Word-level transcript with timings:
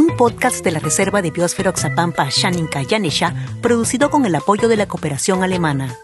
un 0.00 0.16
podcast 0.16 0.64
de 0.64 0.70
la 0.70 0.78
Reserva 0.78 1.20
de 1.20 1.30
Biosfera 1.30 1.68
Oxapampa 1.68 2.28
Shaninka 2.30 2.82
Yanesha, 2.82 3.34
producido 3.60 4.08
con 4.08 4.24
el 4.24 4.34
apoyo 4.34 4.66
de 4.66 4.76
la 4.76 4.88
cooperación 4.88 5.42
alemana. 5.42 5.94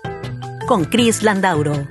Con 0.68 0.84
Chris 0.84 1.22
Landauro. 1.22 1.88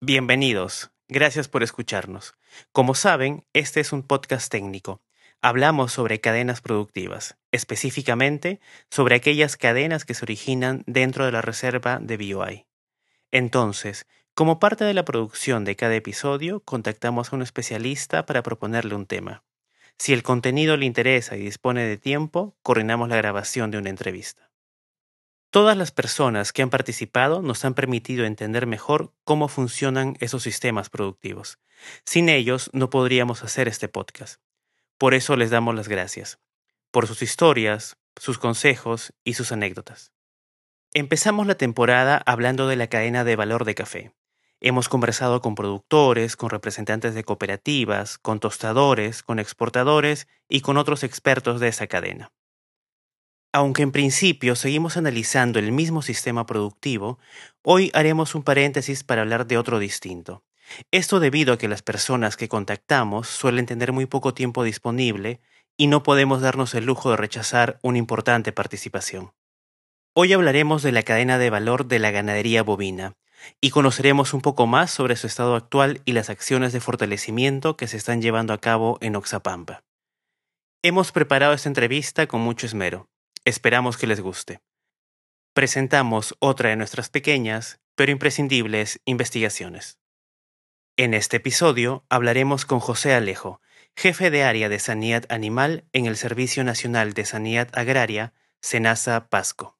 Bienvenidos. 0.00 0.92
Gracias 1.08 1.48
por 1.48 1.64
escucharnos. 1.64 2.34
Como 2.70 2.94
saben, 2.94 3.44
este 3.52 3.80
es 3.80 3.92
un 3.92 4.04
podcast 4.04 4.48
técnico. 4.48 5.02
Hablamos 5.44 5.92
sobre 5.92 6.20
cadenas 6.20 6.60
productivas, 6.60 7.36
específicamente 7.50 8.60
sobre 8.90 9.16
aquellas 9.16 9.56
cadenas 9.56 10.04
que 10.04 10.14
se 10.14 10.24
originan 10.24 10.84
dentro 10.86 11.26
de 11.26 11.32
la 11.32 11.42
reserva 11.42 11.98
de 12.00 12.16
BioI. 12.16 12.66
Entonces, 13.32 14.06
como 14.34 14.60
parte 14.60 14.84
de 14.84 14.94
la 14.94 15.04
producción 15.04 15.64
de 15.64 15.74
cada 15.74 15.96
episodio, 15.96 16.60
contactamos 16.60 17.32
a 17.32 17.36
un 17.36 17.42
especialista 17.42 18.24
para 18.24 18.44
proponerle 18.44 18.94
un 18.94 19.06
tema. 19.06 19.42
Si 19.98 20.12
el 20.12 20.22
contenido 20.22 20.76
le 20.76 20.86
interesa 20.86 21.36
y 21.36 21.40
dispone 21.40 21.82
de 21.82 21.96
tiempo, 21.96 22.56
coordinamos 22.62 23.08
la 23.08 23.16
grabación 23.16 23.72
de 23.72 23.78
una 23.78 23.90
entrevista. 23.90 24.52
Todas 25.50 25.76
las 25.76 25.90
personas 25.90 26.52
que 26.52 26.62
han 26.62 26.70
participado 26.70 27.42
nos 27.42 27.64
han 27.64 27.74
permitido 27.74 28.24
entender 28.26 28.68
mejor 28.68 29.12
cómo 29.24 29.48
funcionan 29.48 30.16
esos 30.20 30.44
sistemas 30.44 30.88
productivos. 30.88 31.58
Sin 32.06 32.28
ellos 32.28 32.70
no 32.72 32.90
podríamos 32.90 33.42
hacer 33.42 33.66
este 33.66 33.88
podcast. 33.88 34.40
Por 35.02 35.14
eso 35.14 35.34
les 35.34 35.50
damos 35.50 35.74
las 35.74 35.88
gracias, 35.88 36.38
por 36.92 37.08
sus 37.08 37.22
historias, 37.22 37.96
sus 38.14 38.38
consejos 38.38 39.12
y 39.24 39.34
sus 39.34 39.50
anécdotas. 39.50 40.12
Empezamos 40.94 41.48
la 41.48 41.56
temporada 41.56 42.22
hablando 42.24 42.68
de 42.68 42.76
la 42.76 42.86
cadena 42.86 43.24
de 43.24 43.34
valor 43.34 43.64
de 43.64 43.74
café. 43.74 44.14
Hemos 44.60 44.88
conversado 44.88 45.42
con 45.42 45.56
productores, 45.56 46.36
con 46.36 46.50
representantes 46.50 47.16
de 47.16 47.24
cooperativas, 47.24 48.16
con 48.16 48.38
tostadores, 48.38 49.24
con 49.24 49.40
exportadores 49.40 50.28
y 50.48 50.60
con 50.60 50.76
otros 50.76 51.02
expertos 51.02 51.58
de 51.58 51.66
esa 51.66 51.88
cadena. 51.88 52.30
Aunque 53.52 53.82
en 53.82 53.90
principio 53.90 54.54
seguimos 54.54 54.96
analizando 54.96 55.58
el 55.58 55.72
mismo 55.72 56.02
sistema 56.02 56.46
productivo, 56.46 57.18
hoy 57.62 57.90
haremos 57.92 58.36
un 58.36 58.44
paréntesis 58.44 59.02
para 59.02 59.22
hablar 59.22 59.48
de 59.48 59.58
otro 59.58 59.80
distinto. 59.80 60.44
Esto 60.90 61.20
debido 61.20 61.54
a 61.54 61.58
que 61.58 61.68
las 61.68 61.82
personas 61.82 62.36
que 62.36 62.48
contactamos 62.48 63.28
suelen 63.28 63.66
tener 63.66 63.92
muy 63.92 64.06
poco 64.06 64.34
tiempo 64.34 64.64
disponible 64.64 65.40
y 65.76 65.86
no 65.86 66.02
podemos 66.02 66.40
darnos 66.40 66.74
el 66.74 66.84
lujo 66.84 67.10
de 67.10 67.16
rechazar 67.16 67.78
una 67.82 67.98
importante 67.98 68.52
participación. 68.52 69.32
Hoy 70.14 70.32
hablaremos 70.32 70.82
de 70.82 70.92
la 70.92 71.02
cadena 71.02 71.38
de 71.38 71.50
valor 71.50 71.86
de 71.86 71.98
la 71.98 72.10
ganadería 72.10 72.62
bovina 72.62 73.14
y 73.60 73.70
conoceremos 73.70 74.34
un 74.34 74.40
poco 74.40 74.66
más 74.66 74.90
sobre 74.90 75.16
su 75.16 75.26
estado 75.26 75.56
actual 75.56 76.02
y 76.04 76.12
las 76.12 76.30
acciones 76.30 76.72
de 76.72 76.80
fortalecimiento 76.80 77.76
que 77.76 77.88
se 77.88 77.96
están 77.96 78.20
llevando 78.20 78.52
a 78.52 78.60
cabo 78.60 78.98
en 79.00 79.16
Oxapampa. 79.16 79.82
Hemos 80.82 81.12
preparado 81.12 81.54
esta 81.54 81.68
entrevista 81.68 82.26
con 82.26 82.40
mucho 82.40 82.66
esmero. 82.66 83.08
Esperamos 83.44 83.96
que 83.96 84.06
les 84.06 84.20
guste. 84.20 84.60
Presentamos 85.54 86.34
otra 86.38 86.70
de 86.70 86.76
nuestras 86.76 87.08
pequeñas, 87.08 87.80
pero 87.94 88.12
imprescindibles, 88.12 89.00
investigaciones. 89.04 90.01
En 90.98 91.14
este 91.14 91.38
episodio 91.38 92.04
hablaremos 92.10 92.66
con 92.66 92.78
José 92.78 93.14
Alejo, 93.14 93.62
jefe 93.96 94.30
de 94.30 94.44
área 94.44 94.68
de 94.68 94.78
Sanidad 94.78 95.24
Animal 95.30 95.84
en 95.94 96.04
el 96.04 96.18
Servicio 96.18 96.64
Nacional 96.64 97.14
de 97.14 97.24
Sanidad 97.24 97.68
Agraria, 97.72 98.34
Senasa 98.60 99.30
Pasco. 99.30 99.78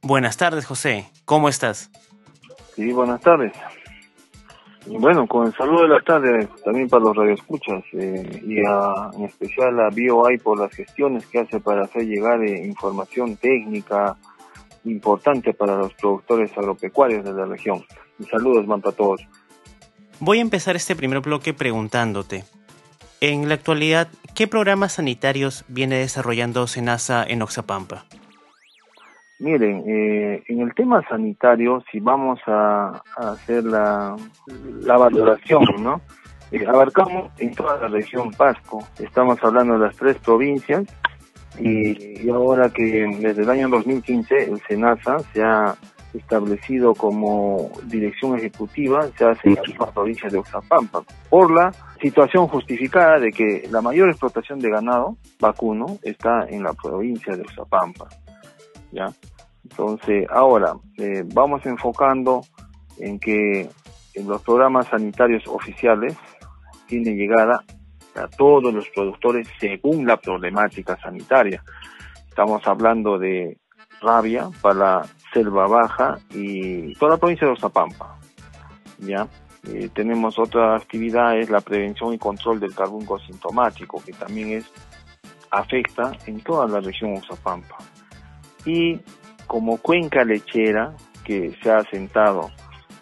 Buenas 0.00 0.36
tardes, 0.36 0.64
José. 0.64 1.10
¿Cómo 1.24 1.48
estás? 1.48 1.90
Sí, 2.76 2.92
buenas 2.92 3.20
tardes. 3.20 3.52
Bueno, 4.88 5.26
con 5.26 5.46
el 5.46 5.54
saludo 5.54 5.82
de 5.82 5.88
la 5.88 6.00
tarde 6.00 6.48
también 6.64 6.88
para 6.88 7.04
los 7.04 7.16
radioescuchas 7.16 7.82
eh, 7.92 8.42
y 8.46 8.58
en 8.58 9.24
especial 9.24 9.80
a 9.80 9.90
BioI 9.90 10.38
por 10.38 10.58
las 10.60 10.72
gestiones 10.72 11.26
que 11.26 11.40
hace 11.40 11.60
para 11.60 11.84
hacer 11.84 12.02
llegar 12.02 12.42
eh, 12.44 12.66
información 12.66 13.36
técnica 13.36 14.16
importante 14.84 15.52
para 15.52 15.76
los 15.76 15.92
productores 15.94 16.56
agropecuarios 16.56 17.24
de 17.24 17.32
la 17.32 17.46
región. 17.46 17.84
Y 18.18 18.24
saludos, 18.24 18.66
man, 18.66 18.80
para 18.80 18.94
todos. 18.94 19.20
Voy 20.20 20.38
a 20.38 20.42
empezar 20.42 20.76
este 20.76 20.96
primer 20.96 21.20
bloque 21.20 21.52
preguntándote. 21.52 22.44
En 23.20 23.48
la 23.48 23.54
actualidad, 23.54 24.08
¿qué 24.34 24.46
programas 24.46 24.94
sanitarios 24.94 25.64
viene 25.68 25.96
desarrollando 25.96 26.66
SENASA 26.66 27.24
en 27.24 27.42
Oxapampa? 27.42 28.04
Miren, 29.38 29.84
eh, 29.86 30.42
en 30.48 30.60
el 30.60 30.74
tema 30.74 31.06
sanitario, 31.08 31.82
si 31.92 32.00
vamos 32.00 32.40
a, 32.46 33.02
hacer 33.16 33.64
la, 33.64 34.16
valoración, 34.86 35.64
¿no? 35.80 36.00
Eh, 36.50 36.64
abarcamos 36.66 37.30
en 37.38 37.54
toda 37.54 37.76
la 37.76 37.88
región 37.88 38.30
Pasco, 38.30 38.82
estamos 38.98 39.38
hablando 39.42 39.74
de 39.74 39.80
las 39.80 39.96
tres 39.96 40.16
provincias 40.18 40.84
y, 41.58 42.28
ahora 42.30 42.70
que 42.70 43.06
desde 43.20 43.42
el 43.42 43.50
año 43.50 43.68
2015 43.68 44.44
el 44.44 44.60
SENASA 44.60 45.18
se 45.32 45.42
ha 45.42 45.76
establecido 46.14 46.94
como 46.94 47.70
dirección 47.84 48.38
ejecutiva, 48.38 49.06
se 49.18 49.24
hace 49.26 49.50
en 49.50 49.56
la 49.78 49.90
provincia 49.90 50.30
de 50.30 50.38
Oxapampa, 50.38 51.02
por 51.28 51.50
la 51.50 51.72
situación 52.00 52.46
justificada 52.46 53.18
de 53.18 53.32
que 53.32 53.68
la 53.70 53.82
mayor 53.82 54.08
explotación 54.08 54.60
de 54.60 54.70
ganado 54.70 55.16
vacuno 55.38 55.98
está 56.02 56.46
en 56.48 56.62
la 56.62 56.72
provincia 56.72 57.36
de 57.36 57.42
Oxapampa. 57.42 58.08
¿Ya? 58.92 59.12
Entonces, 59.68 60.26
ahora 60.30 60.74
eh, 60.96 61.24
vamos 61.34 61.66
enfocando 61.66 62.42
en 62.98 63.18
que 63.18 63.68
en 64.14 64.28
los 64.28 64.42
programas 64.42 64.86
sanitarios 64.86 65.46
oficiales 65.48 66.16
tiene 66.86 67.14
llegada 67.14 67.64
a 68.14 68.28
todos 68.28 68.72
los 68.72 68.88
productores 68.90 69.48
según 69.58 70.06
la 70.06 70.16
problemática 70.16 70.96
sanitaria. 70.96 71.62
Estamos 72.28 72.66
hablando 72.66 73.18
de 73.18 73.58
rabia 74.00 74.48
para 74.62 74.74
la 74.74 75.06
selva 75.32 75.66
baja 75.66 76.18
y 76.30 76.94
toda 76.94 77.12
la 77.12 77.18
provincia 77.18 77.46
de 77.46 77.52
Oxapampa. 77.52 78.18
¿ya? 78.98 79.26
Eh, 79.68 79.90
tenemos 79.92 80.38
otra 80.38 80.76
actividad, 80.76 81.38
es 81.38 81.50
la 81.50 81.60
prevención 81.60 82.14
y 82.14 82.18
control 82.18 82.60
del 82.60 82.74
carbunco 82.74 83.18
sintomático, 83.18 84.02
que 84.04 84.12
también 84.12 84.52
es 84.52 84.72
afecta 85.50 86.12
en 86.26 86.40
toda 86.40 86.66
la 86.68 86.80
región 86.80 87.16
Oxapampa 87.16 87.76
y 88.66 89.00
como 89.46 89.78
cuenca 89.78 90.24
lechera 90.24 90.94
que 91.24 91.56
se 91.62 91.70
ha 91.70 91.78
asentado 91.78 92.50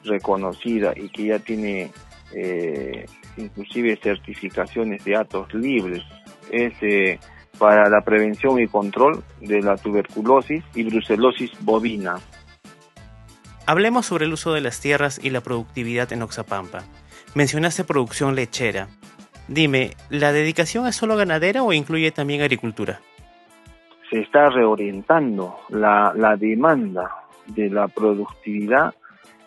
reconocida 0.05 0.93
y 0.95 1.09
que 1.09 1.27
ya 1.27 1.39
tiene 1.39 1.91
eh, 2.33 3.07
inclusive 3.37 3.99
certificaciones 4.03 5.05
de 5.05 5.17
atos 5.17 5.53
libres 5.55 6.03
es 6.51 6.73
eh, 6.83 7.19
para 7.59 7.89
la 7.89 8.03
prevención 8.03 8.61
y 8.61 8.67
control 8.67 9.25
de 9.41 9.61
la 9.61 9.77
tuberculosis 9.77 10.63
y 10.75 10.85
brucelosis 10.85 11.51
bovina. 11.61 12.17
Hablemos 13.67 14.07
sobre 14.07 14.27
el 14.27 14.33
uso 14.33 14.53
de 14.53 14.61
las 14.61 14.81
tierras 14.81 15.19
y 15.23 15.31
la 15.31 15.41
productividad 15.41 16.13
en 16.13 16.23
Oxapampa. 16.23 16.85
Mencionaste 17.35 17.85
producción 17.85 18.35
lechera. 18.35 18.89
Dime, 19.49 19.93
¿la 20.11 20.33
dedicación 20.33 20.87
es 20.87 20.97
solo 20.97 21.17
ganadera 21.17 21.63
o 21.63 21.73
incluye 21.73 22.11
también 22.11 22.43
agricultura? 22.43 23.01
Está 24.21 24.49
reorientando 24.49 25.57
la, 25.71 26.13
la 26.15 26.37
demanda 26.37 27.11
de 27.47 27.69
la 27.69 27.89
productividad 27.89 28.95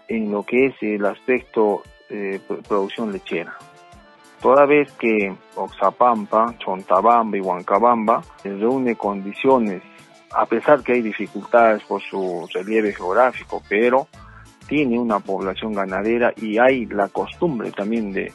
en 0.07 0.31
lo 0.31 0.43
que 0.43 0.67
es 0.67 0.75
el 0.81 1.05
aspecto 1.05 1.83
de 2.09 2.39
producción 2.67 3.11
lechera. 3.11 3.55
Toda 4.41 4.65
vez 4.65 4.91
que 4.93 5.35
Oxapampa, 5.55 6.55
Chontabamba 6.59 7.37
y 7.37 7.41
Huancabamba 7.41 8.21
reúne 8.43 8.95
condiciones, 8.95 9.81
a 10.31 10.45
pesar 10.45 10.83
que 10.83 10.93
hay 10.93 11.01
dificultades 11.01 11.83
por 11.83 12.01
su 12.01 12.47
relieve 12.53 12.93
geográfico, 12.93 13.61
pero 13.67 14.07
tiene 14.67 14.99
una 14.99 15.19
población 15.19 15.73
ganadera 15.73 16.33
y 16.35 16.59
hay 16.59 16.85
la 16.85 17.07
costumbre 17.07 17.71
también 17.71 18.11
de, 18.11 18.31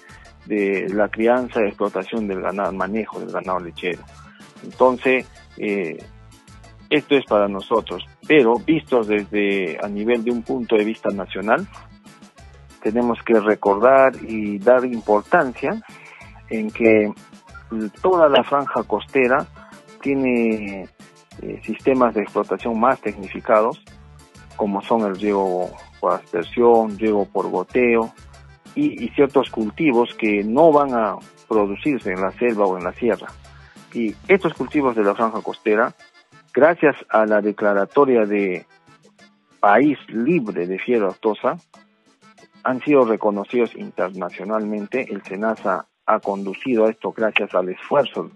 de 0.47 0.89
la 0.89 1.09
crianza 1.09 1.61
y 1.61 1.69
explotación 1.69 2.27
del 2.27 2.41
ganado, 2.41 2.73
manejo 2.73 3.21
del 3.21 3.31
ganado 3.31 3.61
lechero. 3.61 4.03
Entonces, 4.65 5.27
eh, 5.57 6.03
esto 6.93 7.17
es 7.17 7.25
para 7.25 7.49
nosotros, 7.49 8.05
pero 8.27 8.55
vistos 8.57 9.07
desde 9.07 9.79
a 9.83 9.89
nivel 9.89 10.23
de 10.25 10.31
un 10.31 10.43
punto 10.43 10.77
de 10.77 10.85
vista 10.85 11.09
nacional, 11.11 11.67
tenemos 12.83 13.23
que 13.23 13.41
recordar 13.41 14.13
y 14.23 14.59
dar 14.59 14.85
importancia 14.85 15.83
en 16.51 16.71
que 16.71 17.11
toda 18.03 18.29
la 18.29 18.45
franja 18.45 18.83
costera 18.83 19.47
tiene 20.03 20.89
eh, 21.41 21.61
sistemas 21.65 22.15
de 22.15 22.23
explotación 22.23 22.79
más 22.79 23.01
tecnificados, 23.01 23.83
como 24.57 24.83
son 24.83 25.03
el 25.07 25.19
riego 25.19 25.71
por 25.99 26.13
aspersión, 26.13 26.99
riego 26.99 27.25
por 27.25 27.49
goteo 27.49 28.13
y, 28.75 29.09
ciertos 29.11 29.49
cultivos 29.51 30.15
que 30.15 30.45
no 30.45 30.73
van 30.73 30.93
a 30.93 31.17
producirse 31.49 32.13
en 32.13 32.21
la 32.21 32.33
selva 32.33 32.67
o 32.67 32.77
en 32.77 32.85
la 32.85 32.93
sierra. 32.93 33.29
Y 33.95 34.15
estos 34.29 34.55
cultivos 34.55 34.95
de 34.97 35.05
la 35.05 35.15
franja 35.15 35.41
costera, 35.41 35.95
gracias 36.53 36.97
a 37.09 37.27
la 37.27 37.41
declaratoria 37.41 38.25
de 38.27 38.67
país 39.61 39.99
libre 40.09 40.67
de 40.67 40.79
fiera 40.79 41.09
aftosa, 41.09 41.57
han 42.65 42.81
sido 42.81 43.05
reconocidos 43.05 43.75
internacionalmente. 43.75 45.13
El 45.13 45.23
SENASA 45.23 45.87
ha 46.07 46.21
conducido 46.21 46.87
a 46.87 46.91
esto 46.91 47.13
gracias 47.13 47.55
al 47.55 47.69
esfuerzo 47.69 48.31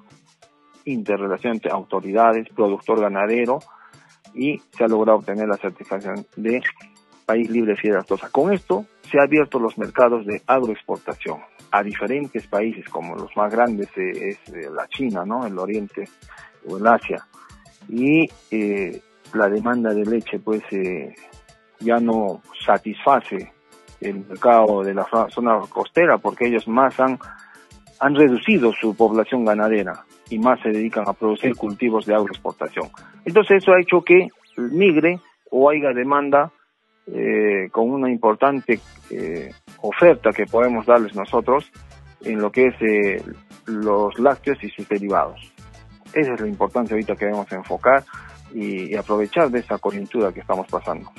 interrelación 0.87 1.55
entre 1.55 1.73
autoridades, 1.73 2.49
productor 2.55 3.01
ganadero 3.01 3.59
y 4.35 4.61
se 4.71 4.85
ha 4.85 4.89
logrado 4.89 5.19
obtener 5.19 5.49
la 5.49 5.57
certificación 5.57 6.27
de 6.37 6.63
país 7.25 7.51
libre 7.51 7.73
de 7.73 7.81
fiera 7.81 8.01
aftosa. 8.01 8.31
Con 8.31 8.53
esto 8.53 8.87
se 9.11 9.19
han 9.19 9.25
abierto 9.25 9.59
los 9.59 9.77
mercados 9.79 10.25
de 10.27 10.43
agroexportación 10.47 11.41
a 11.73 11.83
diferentes 11.83 12.47
países, 12.47 12.89
como 12.89 13.17
los 13.17 13.37
más 13.37 13.53
grandes 13.53 13.89
eh, 13.97 14.29
es 14.29 14.55
eh, 14.55 14.71
la 14.73 14.87
China, 14.89 15.25
¿no? 15.27 15.45
el 15.45 15.59
Oriente 15.59 16.09
o 16.69 16.79
el 16.79 16.87
Asia. 16.87 17.27
Y 17.89 18.29
eh, 18.51 19.01
la 19.35 19.49
demanda 19.49 19.93
de 19.93 20.05
leche 20.05 20.39
pues 20.39 20.63
ya 21.81 21.99
no 21.99 22.43
satisface 22.65 23.53
el 24.01 24.25
mercado 24.27 24.83
de 24.83 24.95
la 24.95 25.07
zona 25.29 25.61
costera 25.69 26.19
porque 26.19 26.47
ellos 26.47 26.67
más 26.69 26.99
han, 27.01 27.19
han 28.01 28.15
reducido 28.15 28.73
su 28.73 28.95
población 28.95 29.45
ganadera 29.45 30.05
y 30.31 30.39
más 30.39 30.61
se 30.61 30.71
dedican 30.71 31.05
a 31.09 31.13
producir 31.13 31.55
cultivos 31.57 32.07
de 32.07 32.15
agroexportación. 32.15 32.89
Entonces 33.25 33.63
eso 33.63 33.73
ha 33.73 33.81
hecho 33.81 34.03
que 34.03 34.29
migre 34.57 35.21
o 35.51 35.71
haya 35.71 35.93
demanda 35.93 36.51
eh, 37.07 37.69
con 37.71 37.91
una 37.91 38.11
importante 38.11 38.81
eh, 39.11 39.51
oferta 39.81 40.31
que 40.33 40.47
podemos 40.47 40.87
darles 40.87 41.15
nosotros 41.15 41.71
en 42.23 42.41
lo 42.41 42.51
que 42.51 42.67
es 42.67 42.75
eh, 42.83 43.23
los 43.67 44.19
lácteos 44.19 44.63
y 44.65 44.71
sus 44.71 44.89
derivados. 44.89 45.53
Esa 46.13 46.35
es 46.35 46.41
la 46.41 46.49
importancia 46.49 46.95
ahorita 46.95 47.17
que 47.17 47.27
debemos 47.27 47.51
enfocar 47.53 48.05
y, 48.55 48.95
aprovechar 48.97 49.51
de 49.51 49.61
esa 49.61 49.79
coyuntura 49.79 50.33
que 50.33 50.41
estamos 50.41 50.67
pasando. 50.69 51.11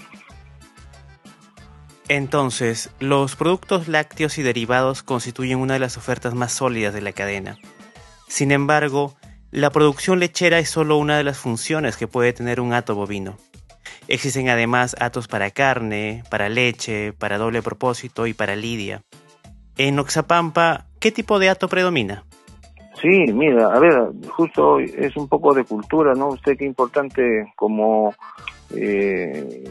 Entonces, 2.10 2.90
los 3.00 3.36
productos 3.36 3.88
lácteos 3.88 4.38
y 4.38 4.44
derivados 4.44 5.04
constituyen 5.04 5.60
una 5.60 5.74
de 5.74 5.80
las 5.80 5.98
ofertas 5.98 6.34
más 6.34 6.54
sólidas 6.54 6.94
de 6.94 7.02
la 7.02 7.12
cadena. 7.12 7.58
Sin 8.28 8.52
embargo, 8.52 9.16
la 9.52 9.72
producción 9.72 10.20
lechera 10.20 10.60
es 10.60 10.70
solo 10.70 10.98
una 10.98 11.18
de 11.18 11.24
las 11.24 11.38
funciones 11.38 11.98
que 11.98 12.08
puede 12.08 12.34
tener 12.34 12.62
un 12.62 12.74
hato 12.74 12.96
bovino. 12.96 13.38
Existen 14.08 14.48
además 14.50 14.96
atos 15.00 15.28
para 15.28 15.52
carne, 15.52 16.24
para 16.30 16.48
leche, 16.48 17.12
para 17.12 17.38
doble 17.38 17.62
propósito 17.62 18.26
y 18.26 18.34
para 18.34 18.56
lidia. 18.56 19.02
En 19.78 20.00
Oxapampa, 20.00 20.86
¿qué 21.00 21.12
tipo 21.12 21.40
de 21.40 21.50
hato 21.50 21.68
predomina? 21.68 22.24
Sí, 23.02 23.32
mira, 23.34 23.68
a 23.68 23.80
ver, 23.80 24.12
justo 24.30 24.80
es 24.80 25.16
un 25.18 25.28
poco 25.28 25.54
de 25.54 25.64
cultura, 25.64 26.14
¿no? 26.14 26.30
Usted 26.30 26.58
qué 26.58 26.66
importante 26.66 27.54
como 27.56 28.14
eh, 28.76 29.70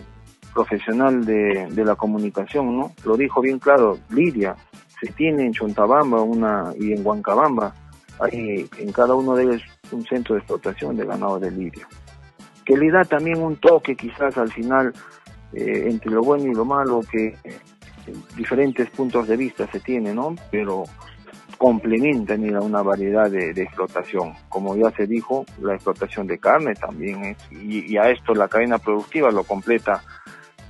profesional 0.55 1.25
de, 1.25 1.67
de, 1.71 1.85
la 1.85 1.97
comunicación, 1.97 2.77
¿no? 2.77 2.93
Lo 3.05 3.17
dijo 3.17 3.41
bien 3.41 3.59
claro, 3.59 3.99
Lidia, 4.11 4.55
se 5.01 5.13
tiene 5.13 5.45
en 5.47 5.53
Chontabamba 5.53 6.23
una, 6.23 6.73
y 6.79 6.93
en 6.93 7.05
Huancabamba, 7.05 7.75
hay 8.21 8.69
en 8.79 8.93
cada 8.93 9.15
uno 9.15 9.35
de 9.35 9.45
ellos 9.45 9.63
un 9.91 10.05
centro 10.05 10.35
de 10.35 10.41
explotación 10.41 10.97
de 10.97 11.05
ganado 11.05 11.39
de 11.39 11.51
Lidia 11.51 11.87
que 12.67 12.77
le 12.77 12.91
da 12.91 13.05
también 13.05 13.41
un 13.41 13.57
toque 13.57 13.97
quizás 13.97 14.37
al 14.37 14.53
final 14.53 14.93
eh, 15.55 15.87
entre 15.89 16.11
lo 16.11 16.23
bueno 16.23 16.47
y 16.51 16.55
lo 16.55 16.65
malo 16.65 17.01
que 17.11 17.35
diferentes 18.37 18.91
puntos 18.91 19.27
de 19.29 19.37
vista 19.37 19.67
se 19.69 19.81
tiene, 19.81 20.13
¿no? 20.13 20.35
Pero 20.51 20.85
complementan 21.59 22.45
una 22.57 22.83
variedad 22.83 23.31
de, 23.31 23.51
explotación. 23.51 24.35
Como 24.49 24.77
ya 24.77 24.91
se 24.91 25.07
dijo, 25.07 25.45
la 25.61 25.75
explotación 25.75 26.27
de 26.27 26.39
carne 26.39 26.75
también 26.75 27.25
es, 27.25 27.37
y, 27.51 27.97
a 27.97 28.11
esto 28.11 28.35
la 28.35 28.49
cadena 28.49 28.79
productiva 28.79 29.31
lo 29.31 29.45
completa 29.45 30.03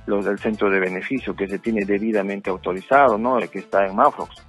los 0.05 0.23
del 0.25 0.39
centro 0.39 0.69
de 0.69 0.79
beneficio 0.79 1.35
que 1.35 1.47
se 1.47 1.59
tiene 1.59 1.83
debidamente 1.83 2.49
autorizado, 2.49 3.17
¿no? 3.17 3.37
El 3.37 3.49
que 3.49 3.59
está 3.59 3.85
en 3.85 3.95
Mafrox. 3.95 4.41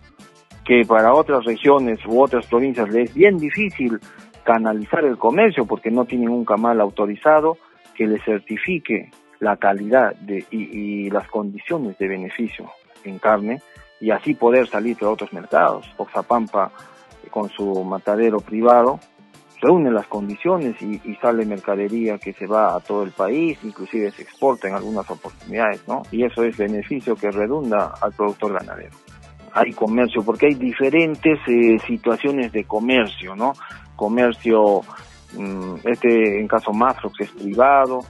Que 0.65 0.83
para 0.87 1.13
otras 1.13 1.45
regiones 1.45 1.99
u 2.07 2.23
otras 2.23 2.47
provincias 2.47 2.89
les 2.91 3.11
es 3.11 3.15
bien 3.15 3.39
difícil 3.39 3.99
canalizar 4.45 5.05
el 5.05 5.19
comercio 5.19 5.67
porque 5.67 5.91
no 5.91 6.05
tienen 6.05 6.29
un 6.29 6.45
camal 6.45 6.81
autorizado 6.81 7.59
que 7.95 8.07
le 8.07 8.21
certifique 8.21 9.11
la 9.41 9.57
calidad 9.57 10.15
de, 10.17 10.45
y, 10.51 11.11
las 11.11 11.29
condiciones 11.29 11.99
de 11.99 12.09
beneficio 12.09 12.71
en 13.05 13.19
carne 13.19 13.61
y 14.01 14.11
así 14.11 14.35
poder 14.35 14.69
salir 14.69 14.97
a 15.03 15.11
otros 15.11 15.33
mercados. 15.33 15.87
Oxapampa 15.97 16.71
con 17.31 17.49
su 17.51 17.85
matadero 17.85 18.39
privado 18.41 19.01
reúne 19.61 19.91
las 19.91 20.07
condiciones 20.07 20.81
y, 20.81 21.01
y, 21.05 21.17
sale 21.17 21.45
mercadería 21.45 22.17
que 22.19 22.33
se 22.33 22.47
va 22.47 22.77
a 22.77 22.81
todo 22.81 23.03
el 23.03 23.11
país, 23.11 23.59
inclusive 23.65 24.11
se 24.13 24.23
exporta 24.23 24.69
en 24.69 24.75
algunas 24.75 25.11
oportunidades, 25.11 25.83
¿no? 25.89 26.03
Y 26.13 26.25
eso 26.25 26.45
es 26.45 26.57
beneficio 26.57 27.17
que 27.17 27.31
redunda 27.31 27.93
al 28.01 28.13
productor 28.13 28.53
ganadero. 28.53 28.97
Hay 29.53 29.73
comercio, 29.73 30.23
porque 30.23 30.47
hay 30.47 30.55
diferentes 30.55 31.41
eh, 31.49 31.77
situaciones 31.87 32.53
de 32.53 32.65
comercio, 32.65 33.35
¿no? 33.35 33.53
comercio, 33.99 34.83
mm, 35.37 35.75
este 35.85 36.41
en 36.41 36.49
caso 36.49 36.73
Mafrox 36.73 37.21
es 37.21 37.31
privado, 37.33 38.01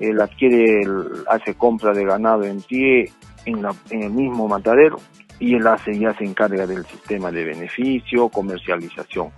él 0.00 0.20
adquiere, 0.20 0.80
hace 1.28 1.54
compra 1.54 1.92
de 1.92 2.04
ganado 2.04 2.42
en 2.44 2.60
pie 2.62 3.12
en, 3.46 3.64
en 3.90 4.02
el 4.02 4.10
mismo 4.10 4.46
matadero 4.46 4.98
y 5.38 5.54
él 5.54 5.66
hace 5.66 5.98
ya 5.98 6.14
se 6.14 6.24
encarga 6.24 6.66
del 6.66 6.84
sistema 6.86 7.30
de 7.30 7.44
beneficio, 7.44 8.28
comercialización. 8.28 9.30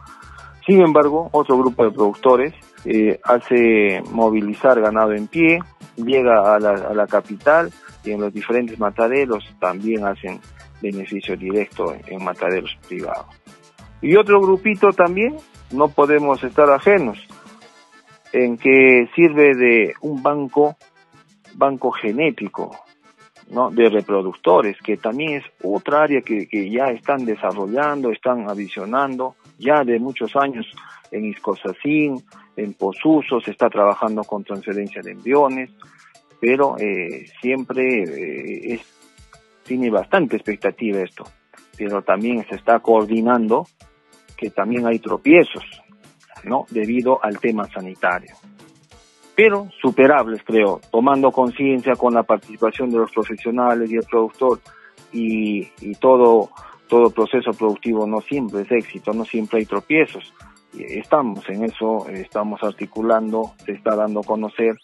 Sin 0.66 0.80
embargo, 0.80 1.28
otro 1.32 1.56
grupo 1.58 1.84
de 1.84 1.90
productores 1.90 2.54
eh, 2.84 3.18
hace 3.24 4.02
movilizar 4.10 4.80
ganado 4.80 5.12
en 5.12 5.26
pie, 5.26 5.60
llega 5.96 6.54
a 6.54 6.60
la, 6.60 6.70
a 6.70 6.94
la, 6.94 7.06
capital 7.06 7.72
y 8.04 8.12
en 8.12 8.20
los 8.20 8.32
diferentes 8.32 8.78
mataderos 8.78 9.44
también 9.58 10.04
hacen 10.04 10.40
beneficio 10.80 11.36
directo 11.36 11.94
en 12.06 12.22
mataderos 12.22 12.76
privados. 12.86 13.26
Y 14.00 14.16
otro 14.16 14.40
grupito 14.40 14.90
también 14.92 15.36
no 15.72 15.88
podemos 15.88 16.42
estar 16.44 16.70
ajenos 16.70 17.18
en 18.32 18.56
que 18.58 19.08
sirve 19.14 19.54
de 19.54 19.94
un 20.02 20.22
banco, 20.22 20.76
banco 21.54 21.90
genético, 21.90 22.76
¿no? 23.50 23.70
de 23.70 23.88
reproductores, 23.88 24.76
que 24.82 24.96
también 24.96 25.34
es 25.34 25.44
otra 25.62 26.02
área 26.02 26.20
que, 26.20 26.46
que 26.46 26.70
ya 26.70 26.90
están 26.90 27.24
desarrollando, 27.24 28.10
están 28.10 28.48
adicionando, 28.48 29.36
ya 29.58 29.84
de 29.84 29.98
muchos 29.98 30.36
años 30.36 30.66
en 31.10 31.24
Iscosacín, 31.24 32.22
en 32.56 32.74
Posuso, 32.74 33.40
se 33.40 33.52
está 33.52 33.70
trabajando 33.70 34.24
con 34.24 34.44
transferencia 34.44 35.00
de 35.02 35.12
embriones, 35.12 35.70
pero 36.40 36.76
eh, 36.78 37.26
siempre 37.40 38.02
eh, 38.02 38.74
es, 38.74 38.80
tiene 39.64 39.90
bastante 39.90 40.36
expectativa 40.36 41.00
esto, 41.00 41.24
pero 41.76 42.02
también 42.02 42.44
se 42.48 42.56
está 42.56 42.80
coordinando 42.80 43.66
que 44.36 44.50
también 44.50 44.86
hay 44.86 44.98
tropiezos, 44.98 45.64
¿no? 46.44 46.66
Debido 46.70 47.22
al 47.22 47.38
tema 47.40 47.66
sanitario. 47.68 48.34
Pero 49.38 49.68
superables, 49.80 50.42
creo, 50.42 50.80
tomando 50.90 51.30
conciencia 51.30 51.94
con 51.94 52.12
la 52.12 52.24
participación 52.24 52.90
de 52.90 52.98
los 52.98 53.12
profesionales 53.12 53.88
y 53.88 53.94
el 53.94 54.02
productor 54.02 54.58
y, 55.12 55.60
y 55.80 55.94
todo, 55.94 56.50
todo 56.88 57.10
proceso 57.10 57.52
productivo 57.52 58.04
no 58.04 58.20
siempre 58.20 58.62
es 58.62 58.72
éxito, 58.72 59.12
no 59.12 59.24
siempre 59.24 59.60
hay 59.60 59.64
tropiezos. 59.64 60.34
Estamos 60.76 61.48
en 61.50 61.62
eso, 61.62 62.08
estamos 62.08 62.64
articulando, 62.64 63.52
se 63.64 63.74
está 63.74 63.94
dando 63.94 64.18
a 64.18 64.24
conocer 64.24 64.76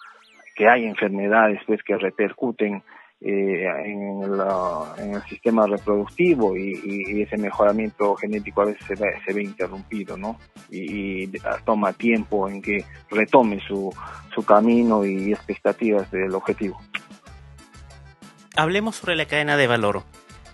que 0.55 0.69
hay 0.69 0.85
enfermedades 0.85 1.59
pues 1.67 1.83
que 1.83 1.97
repercuten 1.97 2.85
eh, 3.27 3.67
en, 3.87 4.23
en, 4.23 5.15
el 5.15 5.23
sistema 5.23 5.67
reproductivo 5.67 6.55
y, 6.59 7.23
ese 7.23 7.39
mejoramiento 7.39 8.15
genético 8.17 8.61
a 8.61 8.67
veces 8.67 8.87
se 8.87 8.95
ve, 8.97 9.13
se 9.25 9.33
ve 9.33 9.43
interrumpido, 9.43 10.19
¿no? 10.19 10.39
Y, 10.69 11.27
toma 11.65 11.95
tiempo 11.95 12.51
en 12.51 12.61
que 12.61 12.85
retome 13.11 13.61
su, 13.67 13.91
su 14.35 14.45
camino 14.45 15.07
y 15.07 15.33
expectativas 15.33 16.11
del 16.11 16.35
objetivo. 16.35 16.79
Hablemos 18.57 18.97
sobre 18.97 19.17
la 19.17 19.25
cadena 19.25 19.57
de 19.57 19.69
valor. 19.69 20.03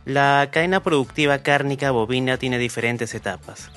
La 0.04 0.48
cadena 0.52 0.80
productiva 0.80 1.38
cárnica 1.38 1.90
bovina 1.90 2.36
tiene 2.36 2.58
diferentes 2.58 3.16
etapas. 3.16 3.72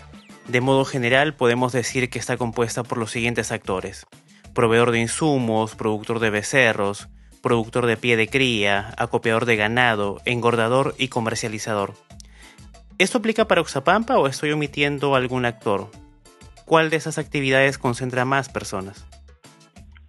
De 0.47 0.61
modo 0.61 0.85
general, 0.85 1.33
podemos 1.33 1.73
decir 1.73 2.11
que 2.11 2.19
está 2.19 2.37
compuesta 2.37 2.83
por 2.83 2.99
los 2.99 3.09
siguientes 3.09 3.51
actores. 3.51 4.05
Proveedor 4.53 4.91
de 4.91 4.99
insumos, 4.99 5.75
productor 5.75 6.19
de 6.19 6.29
becerros, 6.29 7.09
productor 7.43 7.85
de 7.85 7.97
pie 7.97 8.15
de 8.15 8.29
cría, 8.29 8.93
acopiador 8.97 9.45
de 9.45 9.57
ganado, 9.57 10.21
engordador 10.25 10.95
y 10.97 11.09
comercializador. 11.09 11.91
¿Esto 12.97 13.17
aplica 13.17 13.45
para 13.45 13.59
Oxapampa 13.59 14.17
o 14.17 14.27
estoy 14.27 14.53
omitiendo 14.53 15.13
algún 15.13 15.45
actor? 15.45 15.87
¿Cuál 16.65 16.89
de 16.89 16.95
esas 16.95 17.17
actividades 17.17 17.77
concentra 17.77 18.23
más 18.23 18.47
personas? 18.47 19.05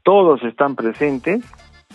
Todos 0.05 0.43
están 0.45 0.77
presentes, 0.77 1.43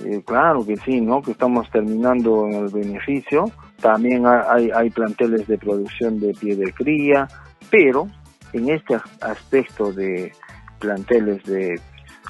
eh, 0.03 0.21
claro 0.25 0.65
que 0.65 0.75
sí, 0.75 0.99
¿no? 0.99 1.21
Que 1.21 1.31
estamos 1.31 1.69
terminando 1.71 2.45
en 2.45 2.55
el 2.55 2.67
beneficio. 2.67 3.45
También 3.81 4.25
hay, 4.25 4.71
hay 4.75 4.89
planteles 4.89 5.47
de 5.47 5.57
producción 5.57 6.19
de 6.19 6.33
pie 6.33 6.57
de 6.57 6.73
cría, 6.73 7.29
pero 7.69 8.07
en 8.51 8.69
este 8.69 8.97
aspecto 9.21 9.93
de 9.93 10.33
planteles 10.79 11.41
de 11.43 11.79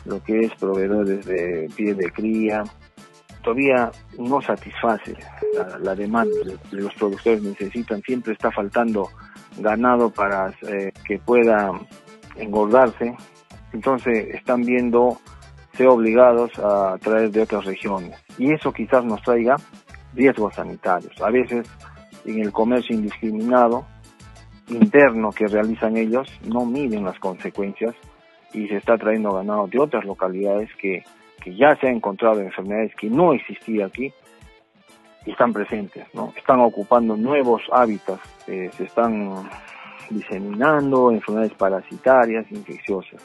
lo 0.06 0.22
que 0.24 0.42
es 0.42 0.54
proveedores 0.56 1.26
de 1.26 1.70
pie 1.76 1.96
de 1.96 2.12
cría, 2.12 2.64
todavía 3.44 3.92
no 4.18 4.42
satisface 4.42 5.16
la, 5.82 5.96
demanda. 5.96 6.36
De 6.72 6.82
los 6.82 6.94
productores 6.96 7.42
necesitan, 7.42 8.02
siempre 8.02 8.34
está 8.34 8.52
faltando 8.52 9.10
ganado 9.58 10.10
para 10.10 10.54
eh, 10.68 10.92
que 11.06 11.20
pueda 11.20 11.72
engordarse, 12.36 13.16
entonces 13.74 14.36
están 14.36 14.62
viendo 14.64 15.18
ser 15.74 15.88
obligados 15.88 16.52
a 16.60 16.98
traer 17.00 17.32
de 17.32 17.42
otras 17.42 17.66
regiones. 17.66 18.18
Y 18.38 18.52
eso 18.52 18.72
quizás 18.72 19.04
nos 19.04 19.22
traiga 19.22 19.56
riesgos 20.14 20.56
sanitarios. 20.56 21.20
A 21.22 21.30
veces 21.30 21.70
en 22.26 22.40
el 22.40 22.52
comercio 22.52 22.96
indiscriminado 22.96 23.86
interno 24.68 25.32
que 25.32 25.48
realizan 25.48 25.98
ellos 25.98 26.28
no 26.46 26.66
miden 26.66 27.06
las 27.06 27.18
consecuencias 27.20 27.96
y 28.54 28.68
se 28.68 28.78
está 28.78 28.98
trayendo 28.98 29.34
ganado 29.34 29.68
de 29.68 29.80
otras 29.80 30.06
localidades 30.06 30.70
que, 30.80 31.04
que 31.40 31.56
ya 31.56 31.76
se 31.76 31.88
han 31.88 31.96
encontrado 31.96 32.42
enfermedades 32.42 32.94
que 32.96 33.10
no 33.10 33.34
existían 33.34 33.88
aquí 33.88 34.14
están 35.26 35.54
presentes, 35.54 36.06
¿no? 36.14 36.34
Están 36.36 36.60
ocupando 36.62 37.16
nuevos 37.16 37.62
hábitats, 37.72 38.22
eh, 38.48 38.70
se 38.76 38.86
están 38.86 39.50
diseminando 40.10 41.12
enfermedades 41.12 41.54
parasitarias, 41.54 42.52
infecciosas. 42.52 43.22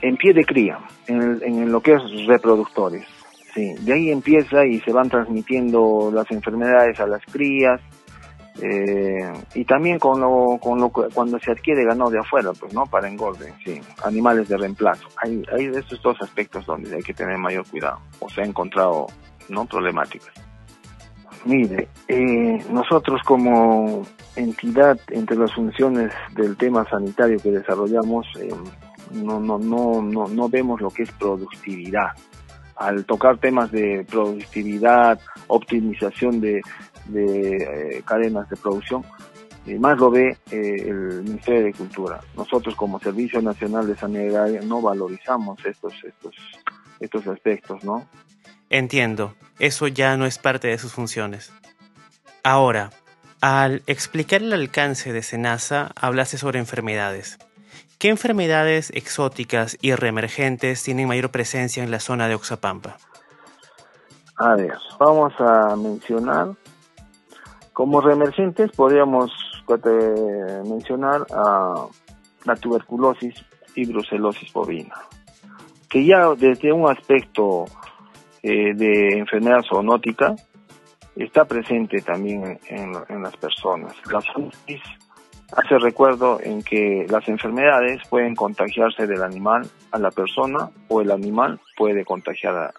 En 0.00 0.16
pie 0.16 0.32
de 0.32 0.44
cría, 0.44 0.78
en, 1.06 1.40
en 1.42 1.72
lo 1.72 1.80
que 1.80 1.94
es 1.94 2.26
reproductores, 2.26 3.06
sí. 3.54 3.74
De 3.80 3.92
ahí 3.92 4.10
empieza 4.10 4.64
y 4.64 4.80
se 4.80 4.92
van 4.92 5.08
transmitiendo 5.08 6.10
las 6.12 6.30
enfermedades 6.30 7.00
a 7.00 7.06
las 7.06 7.24
crías, 7.24 7.80
eh, 8.60 9.32
y 9.54 9.64
también 9.64 9.98
con 9.98 10.20
lo, 10.20 10.58
con 10.60 10.80
lo 10.80 10.90
cuando 10.90 11.38
se 11.38 11.52
adquiere 11.52 11.84
ganado 11.84 12.10
de 12.10 12.18
afuera, 12.18 12.50
pues 12.58 12.72
no 12.72 12.86
para 12.86 13.08
engorde, 13.08 13.52
sí, 13.64 13.80
animales 14.04 14.48
de 14.48 14.56
reemplazo. 14.56 15.06
Hay, 15.22 15.42
hay 15.52 15.66
estos 15.66 16.02
dos 16.02 16.16
aspectos 16.20 16.66
donde 16.66 16.94
hay 16.94 17.02
que 17.02 17.14
tener 17.14 17.38
mayor 17.38 17.66
cuidado, 17.68 18.00
o 18.18 18.28
se 18.28 18.42
ha 18.42 18.44
encontrado 18.44 19.06
no 19.48 19.64
problemáticas. 19.64 20.32
Mire, 21.44 21.88
eh, 22.08 22.58
nosotros 22.70 23.20
como 23.24 24.02
entidad 24.34 24.98
entre 25.10 25.36
las 25.36 25.54
funciones 25.54 26.12
del 26.34 26.56
tema 26.56 26.84
sanitario 26.90 27.38
que 27.38 27.52
desarrollamos, 27.52 28.26
eh, 28.40 28.48
no, 29.12 29.38
no, 29.38 29.58
no, 29.58 30.02
no, 30.02 30.26
no 30.26 30.48
vemos 30.48 30.80
lo 30.80 30.90
que 30.90 31.04
es 31.04 31.12
productividad. 31.12 32.08
Al 32.76 33.04
tocar 33.04 33.38
temas 33.38 33.70
de 33.72 34.04
productividad, 34.08 35.18
optimización 35.46 36.40
de, 36.40 36.60
de 37.08 37.56
eh, 37.56 38.02
cadenas 38.04 38.48
de 38.48 38.56
producción, 38.56 39.04
y 39.66 39.74
más 39.74 39.98
lo 39.98 40.10
ve 40.10 40.38
eh, 40.50 40.84
el 40.86 41.22
Ministerio 41.24 41.64
de 41.64 41.74
Cultura. 41.74 42.20
Nosotros 42.36 42.74
como 42.74 43.00
Servicio 43.00 43.42
Nacional 43.42 43.86
de 43.86 43.96
Sanidad 43.96 44.48
no 44.62 44.80
valorizamos 44.80 45.58
estos, 45.64 45.92
estos, 46.04 46.34
estos 47.00 47.26
aspectos, 47.26 47.84
¿no? 47.84 48.06
Entiendo, 48.70 49.34
eso 49.58 49.88
ya 49.88 50.16
no 50.16 50.26
es 50.26 50.38
parte 50.38 50.68
de 50.68 50.78
sus 50.78 50.92
funciones. 50.92 51.52
Ahora, 52.42 52.90
al 53.40 53.82
explicar 53.86 54.42
el 54.42 54.52
alcance 54.52 55.12
de 55.12 55.22
Senasa, 55.22 55.92
hablaste 55.96 56.38
sobre 56.38 56.58
enfermedades. 56.58 57.38
¿Qué 57.98 58.08
enfermedades 58.08 58.90
exóticas 58.94 59.76
y 59.80 59.94
reemergentes 59.94 60.82
tienen 60.82 61.08
mayor 61.08 61.30
presencia 61.30 61.82
en 61.82 61.90
la 61.90 62.00
zona 62.00 62.28
de 62.28 62.36
Oxapampa? 62.36 62.96
A 64.36 64.54
ver, 64.54 64.74
vamos 65.00 65.32
a 65.40 65.74
mencionar 65.74 66.54
como 67.78 68.00
reemergentes 68.00 68.72
podríamos 68.72 69.30
eh, 69.68 70.62
mencionar 70.68 71.24
a 71.30 71.86
la 72.44 72.56
tuberculosis 72.56 73.44
y 73.76 73.86
brucelosis 73.86 74.52
bovina, 74.52 74.96
que 75.88 76.04
ya 76.04 76.28
desde 76.34 76.72
un 76.72 76.90
aspecto 76.90 77.66
eh, 78.42 78.74
de 78.74 79.18
enfermedad 79.18 79.62
zoonótica 79.62 80.34
está 81.14 81.44
presente 81.44 82.00
también 82.00 82.58
en, 82.66 83.22
las 83.22 83.36
personas. 83.36 83.94
La 84.10 84.22
zoonosis 84.22 84.82
hace 85.52 85.78
recuerdo 85.78 86.40
en 86.42 86.64
que 86.64 87.06
las 87.08 87.28
enfermedades 87.28 88.02
pueden 88.10 88.34
contagiarse 88.34 89.06
del 89.06 89.22
animal 89.22 89.70
a 89.92 90.00
la 90.00 90.10
persona 90.10 90.68
o 90.88 91.00
el 91.00 91.12
animal 91.12 91.60
puede 91.76 92.04
contagiar 92.04 92.56
a, 92.56 92.74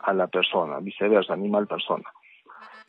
a 0.00 0.12
la 0.12 0.26
persona, 0.26 0.80
viceversa, 0.80 1.34
animal-persona. 1.34 2.10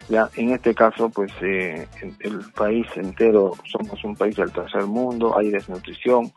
Ya, 0.08 0.30
en 0.36 0.52
este 0.52 0.76
caso, 0.76 1.10
pues 1.10 1.32
eh, 1.42 1.88
el 2.20 2.40
país 2.52 2.86
entero 2.96 3.54
somos 3.66 4.04
un 4.04 4.16
país 4.16 4.36
del 4.36 4.52
tercer 4.52 4.86
mundo, 4.86 5.38
hay 5.38 5.50
desnutrición, 5.50 6.32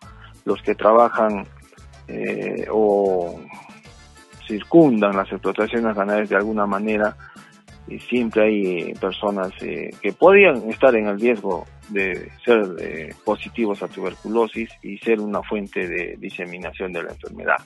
los 0.45 0.62
que 0.62 0.75
trabajan 0.75 1.47
eh, 2.07 2.67
o 2.71 3.38
circundan 4.47 5.15
las 5.15 5.31
explotaciones 5.31 5.95
ganaderas 5.95 6.31
de 6.31 6.37
alguna 6.37 6.65
manera, 6.65 7.15
y 7.88 7.99
siempre 8.00 8.45
hay 8.45 8.95
personas 8.95 9.50
eh, 9.61 9.91
que 10.00 10.12
podrían 10.12 10.57
estar 10.69 10.95
en 10.95 11.07
el 11.07 11.19
riesgo 11.19 11.67
de 11.88 12.31
ser 12.45 12.67
eh, 12.79 13.15
positivos 13.25 13.83
a 13.83 13.88
tuberculosis 13.88 14.69
y 14.83 14.99
ser 14.99 15.21
una 15.21 15.43
fuente 15.43 15.88
de 15.88 16.17
diseminación 16.19 16.93
de 16.93 17.03
la 17.03 17.11
enfermedad. 17.11 17.57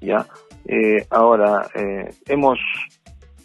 Ya, 0.00 0.26
eh, 0.66 1.06
ahora 1.10 1.68
hemos 2.26 2.58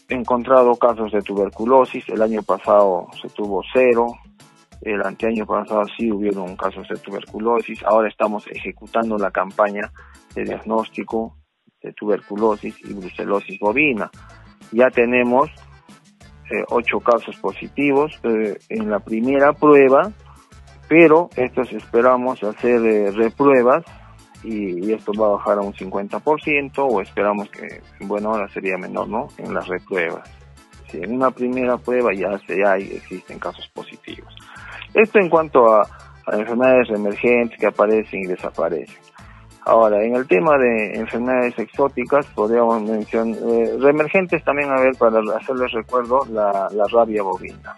encontrado 0.09 0.75
casos 0.75 1.11
de 1.11 1.21
tuberculosis. 1.21 2.07
El 2.09 2.21
año 2.21 2.41
pasado 2.43 3.07
se 3.21 3.29
tuvo 3.29 3.61
cero. 3.73 4.07
El 4.81 5.01
anteaño 5.01 5.45
pasado 5.45 5.83
sí 5.97 6.11
hubieron 6.11 6.55
casos 6.55 6.87
de 6.87 6.95
tuberculosis. 6.97 7.83
Ahora 7.83 8.07
estamos 8.07 8.45
ejecutando 8.47 9.17
la 9.17 9.31
campaña 9.31 9.91
de 10.35 10.43
diagnóstico 10.43 11.35
de 11.81 11.93
tuberculosis 11.93 12.75
y 12.85 12.93
brucelosis 12.93 13.59
bovina. 13.59 14.09
Ya 14.71 14.89
tenemos 14.89 15.49
eh, 16.49 16.63
ocho 16.69 16.99
casos 16.99 17.35
positivos 17.37 18.19
eh, 18.23 18.57
en 18.69 18.89
la 18.89 18.99
primera 18.99 19.53
prueba, 19.53 20.11
pero 20.87 21.29
estos 21.35 21.71
esperamos 21.73 22.43
hacer 22.43 22.85
eh, 22.85 23.11
repruebas 23.11 23.83
y, 24.43 24.91
esto 24.91 25.11
va 25.19 25.27
a 25.27 25.31
bajar 25.31 25.57
a 25.57 25.61
un 25.61 25.73
50% 25.73 26.71
o 26.77 27.01
esperamos 27.01 27.49
que, 27.49 27.81
bueno, 28.05 28.29
ahora 28.29 28.47
sería 28.49 28.77
menor, 28.77 29.07
¿no? 29.07 29.27
En 29.37 29.53
las 29.53 29.67
repruebas. 29.67 30.29
Si 30.89 30.97
en 30.97 31.15
una 31.15 31.31
primera 31.31 31.77
prueba 31.77 32.13
ya, 32.13 32.37
se, 32.39 32.65
hay, 32.65 32.83
existen 32.83 33.39
casos 33.39 33.67
positivos. 33.73 34.33
Esto 34.93 35.19
en 35.19 35.29
cuanto 35.29 35.71
a, 35.71 35.87
enfermedades 36.31 36.89
emergentes 36.89 37.57
que 37.57 37.67
aparecen 37.67 38.21
y 38.21 38.27
desaparecen. 38.27 38.97
Ahora, 39.65 40.03
en 40.03 40.15
el 40.15 40.27
tema 40.27 40.57
de 40.57 40.93
enfermedades 40.95 41.57
exóticas, 41.59 42.25
podríamos 42.27 42.81
mencionar, 42.83 43.37
eh, 43.49 43.77
reemergentes 43.79 44.43
también, 44.43 44.69
a 44.69 44.79
ver, 44.79 44.95
para 44.97 45.19
hacerles 45.37 45.71
recuerdo, 45.71 46.25
la, 46.31 46.69
la 46.71 46.83
rabia 46.91 47.23
bovina. 47.23 47.75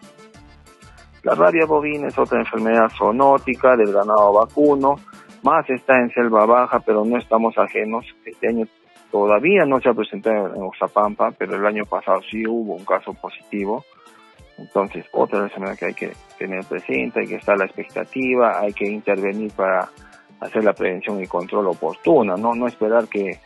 La 1.24 1.36
rabia 1.36 1.66
bovina 1.66 2.08
es 2.08 2.18
otra 2.18 2.40
enfermedad 2.40 2.90
zoonótica 2.98 3.76
del 3.76 3.92
ganado 3.92 4.34
vacuno, 4.34 4.96
más 5.44 5.70
está 5.70 6.00
en 6.00 6.12
Selva 6.12 6.46
Baja, 6.46 6.80
pero 6.80 7.06
no 7.06 7.18
estamos 7.18 7.58
ajenos. 7.58 8.06
Este 8.26 8.48
año 8.48 8.66
todavía 9.12 9.66
no 9.66 9.80
se 9.80 9.90
ha 9.90 9.94
presentado 9.94 10.54
en 10.56 10.62
Oxapampa, 10.62 11.32
pero 11.38 11.56
el 11.56 11.66
año 11.66 11.86
pasado 11.86 12.22
sí 12.30 12.46
hubo 12.48 12.76
un 12.76 12.86
caso 12.86 13.14
positivo. 13.14 13.84
Entonces, 14.58 15.06
otra 15.14 15.40
enfermedad 15.40 15.78
que 15.78 15.86
hay 15.86 15.94
que 15.94 16.12
tener 16.38 16.66
presente, 16.66 17.22
hay 17.22 17.28
que 17.28 17.36
estar 17.36 17.56
a 17.56 17.60
la 17.60 17.66
expectativa, 17.66 18.60
hay 18.60 18.74
que 18.74 18.86
intervenir 18.86 19.52
para 19.54 19.90
hacer 20.42 20.64
la 20.64 20.74
prevención 20.74 21.22
y 21.22 21.28
control 21.28 21.68
oportuna, 21.68 22.36
no, 22.36 22.54
no 22.54 22.68
esperar 22.68 23.08
que 23.08 23.40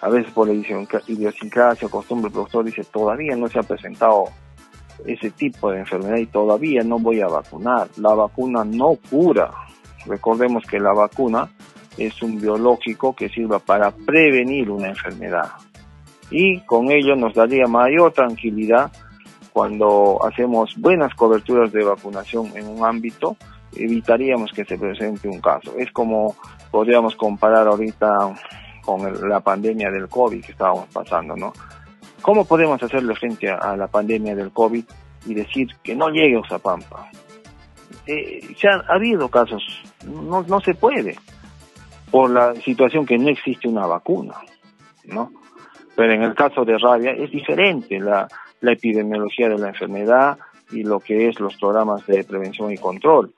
a 0.00 0.08
veces 0.08 0.32
por 0.32 0.48
la 0.48 0.54
idiosincrasia, 0.54 1.88
costumbre, 1.88 2.26
el 2.26 2.32
productor 2.32 2.64
dice 2.64 2.82
todavía 2.84 3.36
no 3.36 3.46
se 3.46 3.60
ha 3.60 3.62
presentado 3.62 4.24
ese 5.06 5.30
tipo 5.30 5.70
de 5.70 5.78
enfermedad 5.78 6.16
y 6.16 6.26
todavía 6.26 6.82
no 6.82 6.98
voy 6.98 7.20
a 7.20 7.26
vacunar. 7.26 7.88
La 7.96 8.14
vacuna 8.14 8.64
no 8.64 8.96
cura, 9.08 9.50
Recordemos 10.06 10.64
que 10.64 10.80
la 10.80 10.92
vacuna 10.92 11.48
es 11.96 12.22
un 12.22 12.40
biológico 12.40 13.14
que 13.14 13.28
sirva 13.28 13.58
para 13.58 13.90
prevenir 13.90 14.70
una 14.70 14.88
enfermedad 14.88 15.50
y 16.32 16.60
con 16.60 16.90
ello 16.90 17.14
nos 17.14 17.34
daría 17.34 17.66
mayor 17.66 18.12
tranquilidad 18.12 18.90
cuando 19.52 20.18
hacemos 20.24 20.74
buenas 20.78 21.14
coberturas 21.14 21.70
de 21.72 21.84
vacunación 21.84 22.56
en 22.56 22.66
un 22.66 22.84
ámbito, 22.84 23.36
evitaríamos 23.76 24.50
que 24.52 24.64
se 24.64 24.78
presente 24.78 25.28
un 25.28 25.40
caso. 25.42 25.74
Es 25.76 25.92
como 25.92 26.34
podríamos 26.70 27.14
comparar 27.16 27.68
ahorita 27.68 28.34
con 28.82 29.28
la 29.28 29.40
pandemia 29.40 29.90
del 29.90 30.08
COVID 30.08 30.42
que 30.42 30.52
estábamos 30.52 30.88
pasando, 30.90 31.36
¿no? 31.36 31.52
¿Cómo 32.22 32.46
podemos 32.46 32.82
hacerle 32.82 33.14
frente 33.14 33.50
a, 33.50 33.76
la 33.76 33.88
pandemia 33.88 34.34
del 34.34 34.52
COVID 34.52 34.84
y 35.26 35.34
decir 35.34 35.68
que 35.82 35.94
no 35.94 36.08
llegue 36.08 36.36
a 36.36 36.38
Oxapampa? 36.38 37.10
Eh, 38.06 38.54
se 38.56 38.68
ha, 38.68 38.84
habido 38.88 39.28
casos, 39.28 39.62
no, 40.06 40.42
no 40.42 40.60
se 40.60 40.74
puede, 40.74 41.16
por 42.10 42.30
la 42.30 42.54
situación 42.56 43.06
que 43.06 43.18
no 43.18 43.28
existe 43.28 43.68
una 43.68 43.86
vacuna, 43.86 44.34
¿no? 45.04 45.32
Pero 45.94 46.12
en 46.12 46.22
el 46.22 46.34
caso 46.34 46.64
de 46.64 46.78
rabia 46.78 47.12
es 47.12 47.30
diferente 47.30 47.98
la, 47.98 48.28
la 48.60 48.72
epidemiología 48.72 49.48
de 49.48 49.58
la 49.58 49.68
enfermedad 49.68 50.38
y 50.70 50.82
lo 50.84 51.00
que 51.00 51.28
es 51.28 51.38
los 51.38 51.56
programas 51.56 52.06
de 52.06 52.24
prevención 52.24 52.72
y 52.72 52.78
control 52.78 53.34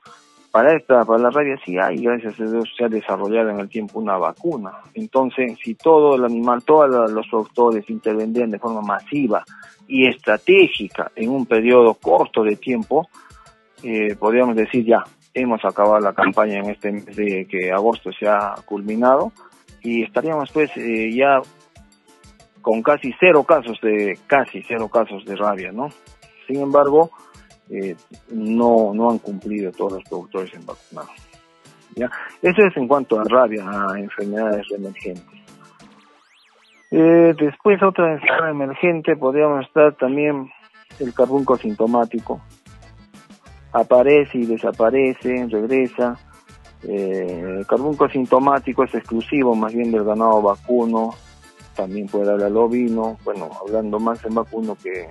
para 0.55 0.73
esta, 0.73 1.03
para 1.03 1.21
la 1.21 1.29
rabia 1.31 1.59
sí 1.65 1.77
hay, 1.77 1.97
gracias 1.97 2.39
a 2.39 2.45
Dios, 2.45 2.73
se 2.77 2.85
ha 2.85 2.87
desarrollado 2.87 3.49
en 3.49 3.59
el 3.59 3.67
tiempo 3.67 3.99
una 3.99 4.15
vacuna. 4.15 4.71
Entonces, 4.93 5.57
si 5.61 5.75
todo 5.75 6.15
el 6.15 6.23
animal, 6.23 6.63
todos 6.63 7.11
los 7.11 7.27
productores 7.27 7.89
intervendrían 7.89 8.51
de 8.51 8.59
forma 8.59 8.79
masiva 8.79 9.43
y 9.85 10.07
estratégica 10.07 11.11
en 11.13 11.31
un 11.31 11.45
periodo 11.45 11.95
corto 11.95 12.41
de 12.41 12.55
tiempo, 12.55 13.09
eh, 13.85 14.15
podríamos 14.15 14.55
decir 14.55 14.83
ya, 14.83 14.97
hemos 15.33 15.63
acabado 15.63 15.99
la 15.99 16.13
campaña 16.13 16.59
en 16.59 16.71
este 16.71 16.91
mes 16.91 17.15
de 17.15 17.45
que 17.47 17.71
agosto 17.71 18.11
se 18.11 18.27
ha 18.27 18.55
culminado 18.65 19.31
y 19.83 20.03
estaríamos 20.03 20.51
pues 20.51 20.71
eh, 20.75 21.13
ya 21.13 21.39
con 22.61 22.81
casi 22.81 23.13
cero 23.19 23.43
casos 23.43 23.79
de, 23.81 24.17
casi 24.25 24.63
cero 24.63 24.89
casos 24.89 25.23
de 25.25 25.35
rabia, 25.35 25.71
¿no? 25.71 25.89
Sin 26.47 26.61
embargo, 26.61 27.11
eh, 27.69 27.95
no, 28.31 28.91
no 28.95 29.11
han 29.11 29.19
cumplido 29.19 29.71
todos 29.71 29.93
los 29.93 30.03
productores 30.05 30.51
en 30.55 30.65
vacunar. 30.65 31.05
¿ya? 31.95 32.09
Eso 32.41 32.61
es 32.65 32.75
en 32.75 32.87
cuanto 32.87 33.19
a 33.19 33.23
rabia, 33.23 33.63
a 33.69 33.99
enfermedades 33.99 34.65
emergentes. 34.71 35.45
Eh, 36.89 37.35
después 37.39 37.83
otra 37.83 38.13
enfermedad 38.13 38.49
emergente 38.49 39.15
podríamos 39.15 39.65
estar 39.67 39.93
también 39.95 40.49
el 40.99 41.13
carbunco 41.13 41.57
sintomático. 41.57 42.41
Aparece 43.75 44.37
y 44.37 44.45
desaparece, 44.45 45.47
regresa. 45.49 46.17
Eh, 46.83 47.57
el 47.59 47.67
carbunco 47.67 48.07
sintomático 48.07 48.85
es 48.85 48.95
exclusivo 48.95 49.53
más 49.53 49.73
bien 49.73 49.91
del 49.91 50.05
ganado 50.05 50.41
vacuno, 50.41 51.13
también 51.75 52.07
puede 52.07 52.25
dar 52.27 52.43
al 52.43 52.55
ovino, 52.55 53.17
bueno, 53.25 53.49
hablando 53.61 53.99
más 53.99 54.23
en 54.23 54.35
vacuno 54.35 54.77
que 54.81 55.09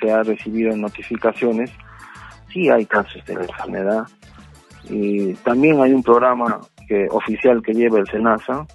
se 0.00 0.10
ha 0.10 0.22
recibido 0.22 0.74
notificaciones, 0.74 1.70
sí 2.50 2.70
hay 2.70 2.86
casos 2.86 3.22
de 3.26 3.34
enfermedad. 3.34 4.04
Y 4.84 5.34
también 5.34 5.82
hay 5.82 5.92
un 5.92 6.02
programa 6.02 6.60
que, 6.88 7.06
oficial 7.10 7.62
que 7.62 7.74
lleva 7.74 7.98
el 7.98 8.06
SENASA. 8.06 8.66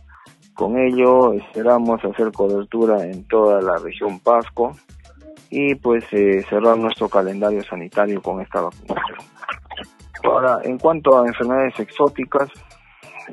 Con 0.53 0.77
ello 0.77 1.33
esperamos 1.33 2.05
hacer 2.05 2.31
cobertura 2.31 3.03
en 3.03 3.27
toda 3.27 3.61
la 3.61 3.77
región 3.77 4.19
Pasco 4.19 4.75
y 5.49 5.75
pues 5.75 6.03
eh, 6.11 6.43
cerrar 6.49 6.77
nuestro 6.77 7.09
calendario 7.09 7.63
sanitario 7.63 8.21
con 8.21 8.41
esta 8.41 8.61
vacunación. 8.61 9.17
Ahora, 10.23 10.59
en 10.63 10.77
cuanto 10.77 11.17
a 11.17 11.27
enfermedades 11.27 11.79
exóticas, 11.79 12.49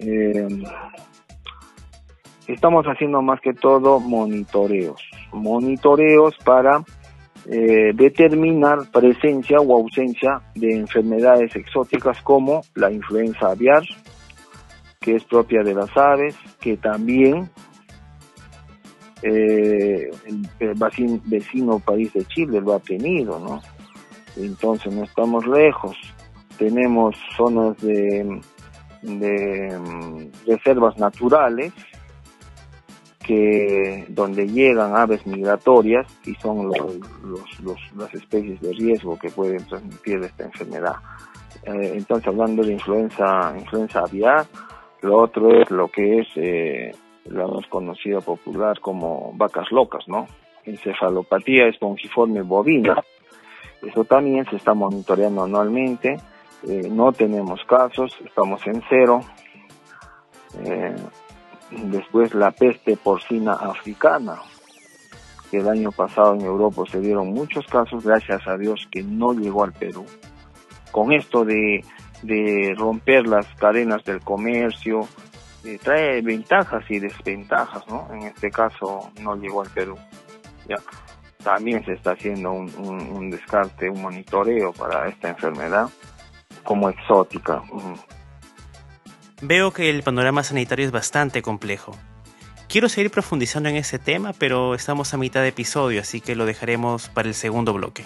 eh, 0.01 0.47
estamos 2.47 2.85
haciendo 2.87 3.23
más 3.23 3.41
que 3.41 3.55
todo 3.55 4.01
monitoreos. 4.01 5.01
Monitoreos 5.33 6.37
para 6.45 6.85
eh, 7.47 7.93
determinar 7.95 8.91
presencia 8.93 9.59
o 9.61 9.75
ausencia 9.75 10.41
de 10.55 10.77
enfermedades 10.77 11.55
exóticas 11.57 12.21
como 12.23 12.63
la 12.75 12.91
influenza 12.91 13.51
aviar, 13.51 13.83
que 15.01 15.17
es 15.17 15.25
propia 15.25 15.63
de 15.63 15.75
las 15.75 15.95
aves, 15.97 16.37
que 16.61 16.77
también 16.77 17.51
eh, 19.27 20.11
el, 20.27 21.23
vecino, 21.25 21.79
país 21.79 22.13
de 22.13 22.27
Chile 22.27 22.61
lo 22.61 22.75
ha 22.75 22.79
tenido, 22.79 23.39
¿no? 23.39 23.63
Entonces 24.37 24.93
no 24.93 25.05
estamos 25.05 25.47
lejos. 25.47 25.97
Tenemos 26.59 27.17
zonas 27.35 27.75
de, 27.81 28.41
mm, 29.03 30.47
reservas 30.47 30.99
naturales 30.99 31.73
que 33.27 34.05
donde 34.09 34.47
llegan 34.47 34.95
aves 34.95 35.27
migratorias 35.27 36.07
y 36.27 36.35
son 36.35 36.69
los, 36.69 37.93
las 37.97 38.15
especies 38.15 38.61
de 38.61 38.73
riesgo 38.73 39.19
que 39.19 39.31
pueden 39.31 39.65
transmitir 39.65 40.19
esta 40.19 40.45
enfermedad. 40.45 40.97
Eh, 41.63 41.93
entonces, 41.95 42.29
hablando 42.29 42.63
de 42.63 42.75
influenza, 42.75 43.55
influenza 43.59 44.01
aviar, 44.01 44.45
lo 45.01 45.17
otro 45.17 45.51
es 45.63 45.71
lo 45.71 45.89
que 45.89 46.21
es 46.21 46.29
eh, 46.37 46.93
lo 47.27 47.45
hemos 47.45 47.67
conocido 47.67 48.21
popular 48.21 48.81
como 48.81 49.33
vacas 49.35 49.71
locas, 49.71 50.07
¿no? 50.09 50.27
Encefalopatía 50.65 51.67
espongiforme 51.67 52.43
bovina. 52.43 53.03
Eso 53.83 54.05
también 54.05 54.47
se 54.49 54.57
está 54.57 54.75
monitoreando 54.75 55.45
anualmente. 55.45 56.17
Eh, 56.67 56.89
no 56.91 57.13
tenemos 57.13 57.63
casos, 57.65 58.17
estamos 58.25 58.67
en 58.67 58.83
cero. 58.89 59.21
Eh, 60.65 60.95
Después 61.71 62.35
la 62.35 62.51
peste 62.51 62.97
porcina 62.97 63.55
africana, 63.55 64.37
que 65.51 65.59
el 65.59 65.69
año 65.69 65.91
pasado 65.91 66.35
en 66.35 66.43
Europa 66.43 66.83
se 66.91 67.01
dieron 67.01 67.29
muchos 67.29 67.67
casos, 67.67 68.05
gracias 68.05 68.47
a 68.47 68.57
Dios 68.57 68.87
que 68.91 69.03
no 69.03 69.33
llegó 69.33 69.65
al 69.65 69.73
Perú. 69.73 70.05
Con 70.93 71.13
esto 71.13 71.45
de, 71.45 71.85
de 72.23 72.75
romper 72.77 73.27
las 73.27 73.47
cadenas 73.57 74.05
del 74.05 74.21
comercio, 74.21 75.09
eh, 75.65 75.79
trae 75.83 76.21
ventajas 76.21 76.85
y 76.89 76.99
desventajas, 76.99 77.87
¿no? 77.89 78.09
En 78.13 78.23
este 78.23 78.51
caso 78.51 79.11
no 79.21 79.37
llegó 79.37 79.63
al 79.63 79.71
Perú. 79.71 79.97
Ya. 80.69 80.77
También 81.43 81.85
se 81.85 81.93
está 81.93 82.13
haciendo 82.13 82.53
un, 82.53 82.71
un 82.79 83.31
descarte, 83.31 83.91
un 83.91 84.01
monitoreo 84.01 84.73
para 84.73 85.09
esta 85.09 85.29
enfermedad 85.29 85.89
como 86.63 86.89
exótica. 86.89 87.63
Veo 89.43 89.73
que 89.73 89.91
el 89.91 90.03
panorama 90.03 90.43
sanitario 90.43 90.87
es 90.87 90.93
bastante 90.93 91.43
complejo. 91.43 91.95
Quiero 92.69 92.89
seguir 92.89 93.11
profundizando 93.11 93.69
en 93.69 93.77
ese 93.77 93.99
tema, 93.99 94.33
pero 94.33 94.75
estamos 94.75 95.13
a 95.13 95.19
mitad 95.19 95.43
de 95.43 95.49
episodio, 95.49 96.01
así 96.01 96.21
que 96.21 96.35
lo 96.35 96.47
dejaremos 96.47 97.09
para 97.09 97.29
el 97.29 97.35
segundo 97.35 97.73
bloque. 97.73 98.05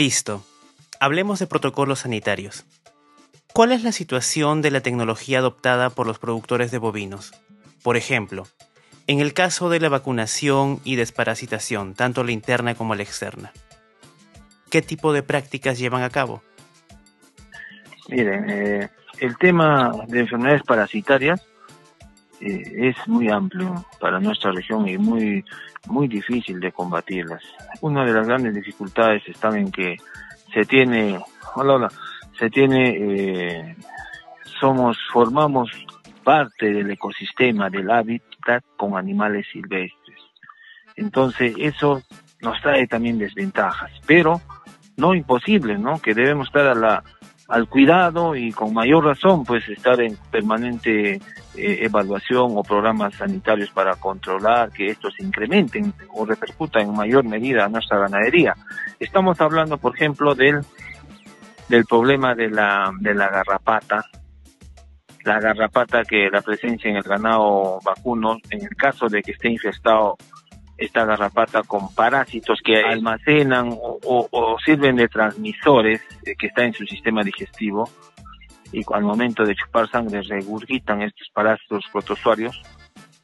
Listo. 0.00 0.42
Hablemos 0.98 1.40
de 1.40 1.46
protocolos 1.46 1.98
sanitarios. 1.98 2.64
¿Cuál 3.52 3.70
es 3.70 3.82
la 3.82 3.92
situación 3.92 4.62
de 4.62 4.70
la 4.70 4.80
tecnología 4.80 5.40
adoptada 5.40 5.90
por 5.90 6.06
los 6.06 6.18
productores 6.18 6.70
de 6.70 6.78
bovinos? 6.78 7.34
Por 7.82 7.98
ejemplo, 7.98 8.46
en 9.06 9.20
el 9.20 9.34
caso 9.34 9.68
de 9.68 9.78
la 9.78 9.90
vacunación 9.90 10.80
y 10.84 10.96
desparasitación, 10.96 11.92
tanto 11.92 12.24
la 12.24 12.32
interna 12.32 12.74
como 12.74 12.94
la 12.94 13.02
externa. 13.02 13.52
¿Qué 14.70 14.80
tipo 14.80 15.12
de 15.12 15.22
prácticas 15.22 15.78
llevan 15.78 16.02
a 16.02 16.08
cabo? 16.08 16.42
Miren, 18.08 18.48
eh, 18.48 18.88
el 19.18 19.36
tema 19.36 19.92
de 20.08 20.20
enfermedades 20.20 20.62
parasitarias 20.62 21.42
eh, 22.40 22.88
es 22.88 23.08
muy 23.08 23.28
amplio 23.28 23.84
para 24.00 24.18
nuestra 24.20 24.52
región 24.52 24.88
y 24.88 24.96
muy, 24.98 25.44
muy 25.88 26.08
difícil 26.08 26.60
de 26.60 26.72
combatirlas. 26.72 27.42
Una 27.80 28.04
de 28.04 28.12
las 28.12 28.26
grandes 28.26 28.54
dificultades 28.54 29.22
está 29.26 29.56
en 29.56 29.70
que 29.70 29.96
se 30.52 30.64
tiene, 30.64 31.18
hola, 31.54 31.74
hola, 31.74 31.88
se 32.38 32.50
tiene, 32.50 32.96
eh, 32.98 33.76
somos, 34.58 34.98
formamos 35.12 35.70
parte 36.24 36.72
del 36.72 36.90
ecosistema, 36.90 37.70
del 37.70 37.90
hábitat 37.90 38.64
con 38.76 38.96
animales 38.96 39.46
silvestres. 39.52 40.20
Entonces, 40.96 41.54
eso 41.58 42.02
nos 42.40 42.60
trae 42.60 42.86
también 42.86 43.18
desventajas, 43.18 43.90
pero 44.06 44.40
no 44.96 45.14
imposible, 45.14 45.78
¿no? 45.78 46.00
Que 46.00 46.14
debemos 46.14 46.48
estar 46.48 46.66
a 46.66 46.74
la, 46.74 47.04
al 47.50 47.68
cuidado 47.68 48.36
y 48.36 48.52
con 48.52 48.72
mayor 48.72 49.04
razón, 49.04 49.44
pues 49.44 49.68
estar 49.68 50.00
en 50.00 50.16
permanente 50.30 51.14
eh, 51.14 51.20
evaluación 51.56 52.52
o 52.54 52.62
programas 52.62 53.14
sanitarios 53.14 53.70
para 53.70 53.96
controlar 53.96 54.70
que 54.70 54.86
estos 54.86 55.18
incrementen 55.18 55.92
o 56.14 56.24
repercutan 56.24 56.82
en 56.82 56.94
mayor 56.94 57.24
medida 57.24 57.64
a 57.64 57.68
nuestra 57.68 57.98
ganadería. 57.98 58.54
Estamos 59.00 59.40
hablando, 59.40 59.78
por 59.78 59.96
ejemplo, 59.96 60.34
del, 60.36 60.60
del 61.68 61.84
problema 61.86 62.36
de 62.36 62.50
la, 62.50 62.92
de 63.00 63.14
la 63.14 63.28
garrapata, 63.28 64.04
la 65.24 65.40
garrapata 65.40 66.04
que 66.04 66.30
la 66.30 66.42
presencia 66.42 66.88
en 66.88 66.96
el 66.96 67.02
ganado 67.02 67.80
vacuno, 67.84 68.36
en 68.48 68.62
el 68.62 68.76
caso 68.76 69.08
de 69.08 69.22
que 69.22 69.32
esté 69.32 69.50
infestado 69.50 70.16
esta 70.80 71.04
garrapata 71.04 71.62
con 71.62 71.94
parásitos 71.94 72.60
que 72.64 72.82
almacenan 72.82 73.70
o, 73.72 74.56
sirven 74.64 74.96
de 74.96 75.08
transmisores 75.08 76.00
eh, 76.24 76.34
que 76.38 76.46
están 76.48 76.66
en 76.66 76.74
su 76.74 76.84
sistema 76.86 77.22
digestivo 77.22 77.88
y 78.72 78.82
al 78.92 79.02
momento 79.02 79.44
de 79.44 79.54
chupar 79.54 79.90
sangre 79.90 80.22
regurgitan 80.22 81.02
estos 81.02 81.28
parásitos 81.34 81.84
protozoarios 81.92 82.62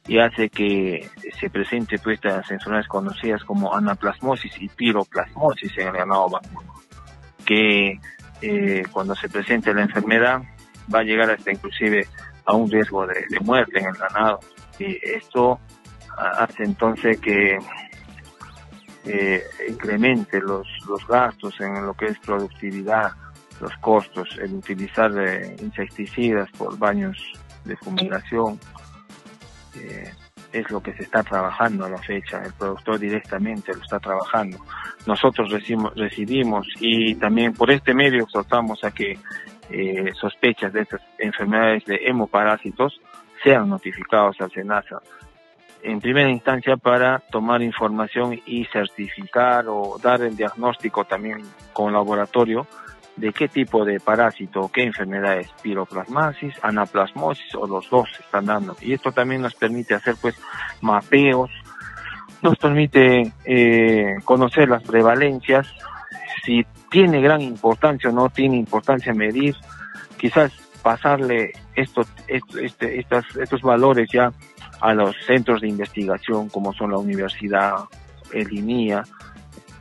y 0.07 0.19
hace 0.19 0.49
que 0.49 1.09
se 1.39 1.49
presente 1.49 1.99
pues 1.99 2.15
estas 2.15 2.49
enfermedades 2.51 2.87
conocidas 2.87 3.43
como 3.43 3.73
anaplasmosis 3.73 4.53
y 4.61 4.69
piroplasmosis 4.69 5.77
en 5.77 5.87
el 5.87 5.93
ganado 5.93 6.29
vacuno, 6.29 6.73
que 7.45 7.99
eh, 8.41 8.83
cuando 8.91 9.15
se 9.15 9.27
presente 9.27 9.73
la 9.73 9.81
enfermedad 9.81 10.41
va 10.93 10.99
a 10.99 11.03
llegar 11.03 11.31
hasta 11.31 11.51
inclusive 11.51 12.07
a 12.45 12.55
un 12.55 12.71
riesgo 12.71 13.05
de, 13.05 13.25
muerte 13.41 13.79
en 13.79 13.87
el 13.87 13.93
ganado. 13.93 14.39
Y 14.79 14.97
esto 15.03 15.59
hace 16.17 16.63
entonces 16.63 17.19
que 17.19 17.57
eh, 19.05 19.43
incremente 19.69 20.39
los, 20.41 20.67
los 20.87 21.07
gastos 21.07 21.59
en 21.61 21.85
lo 21.85 21.93
que 21.93 22.07
es 22.07 22.19
productividad, 22.19 23.11
los 23.61 23.75
costos, 23.77 24.37
el 24.41 24.53
utilizar 24.55 25.11
eh, 25.17 25.55
insecticidas 25.61 26.49
por 26.51 26.77
baños 26.77 27.17
de 27.63 27.75
fumigación, 27.77 28.59
eh, 29.75 30.11
es 30.51 30.69
lo 30.71 30.81
que 30.81 30.93
se 30.93 31.03
está 31.03 31.23
trabajando 31.23 31.85
a 31.85 31.89
la 31.89 31.97
fecha, 31.97 32.41
el 32.43 32.53
productor 32.53 32.99
directamente 32.99 33.73
lo 33.73 33.81
está 33.81 33.99
trabajando. 33.99 34.57
Nosotros 35.05 35.51
recibimos, 35.51 35.93
recibimos 35.95 36.67
y 36.79 37.15
también 37.15 37.53
por 37.53 37.69
este 37.71 37.93
medio 37.93 38.23
exhortamos 38.23 38.83
a 38.83 38.91
que 38.91 39.19
eh, 39.69 40.11
sospechas 40.19 40.71
de 40.73 40.81
estas 40.81 41.01
enfermedades 41.19 41.85
de 41.85 41.99
hemoparásitos 42.07 42.99
sean 43.43 43.69
notificados 43.69 44.39
al 44.39 44.51
SENASA. 44.51 44.99
En 45.83 46.01
primera 46.01 46.29
instancia 46.29 46.75
para 46.77 47.19
tomar 47.31 47.61
información 47.61 48.39
y 48.45 48.65
certificar 48.65 49.65
o 49.67 49.97
dar 50.01 50.21
el 50.21 50.35
diagnóstico 50.35 51.05
también 51.05 51.43
con 51.73 51.93
laboratorio 51.93 52.67
de 53.15 53.33
qué 53.33 53.47
tipo 53.47 53.83
de 53.83 53.99
parásito, 53.99 54.69
qué 54.71 54.83
enfermedad 54.83 55.37
es, 55.39 55.49
piroplasmasis, 55.61 56.53
anaplasmosis 56.61 57.55
o 57.55 57.67
los 57.67 57.89
dos 57.89 58.09
están 58.19 58.45
dando. 58.45 58.75
Y 58.79 58.93
esto 58.93 59.11
también 59.11 59.41
nos 59.41 59.55
permite 59.55 59.95
hacer 59.95 60.15
pues 60.21 60.35
mapeos, 60.81 61.49
nos 62.41 62.57
permite 62.57 63.33
eh, 63.45 64.15
conocer 64.23 64.69
las 64.69 64.83
prevalencias, 64.83 65.67
si 66.45 66.65
tiene 66.91 67.19
gran 67.21 67.41
importancia 67.41 68.09
o 68.09 68.13
no 68.13 68.29
tiene 68.29 68.57
importancia 68.57 69.13
medir, 69.13 69.55
quizás 70.17 70.51
pasarle 70.83 71.51
estos, 71.75 72.07
este, 72.27 72.99
estos, 72.99 73.25
estos 73.35 73.61
valores 73.61 74.07
ya 74.11 74.31
a 74.79 74.93
los 74.93 75.15
centros 75.25 75.61
de 75.61 75.67
investigación 75.67 76.49
como 76.49 76.73
son 76.73 76.91
la 76.91 76.97
universidad, 76.97 77.75
el 78.33 78.51
INIA, 78.51 79.03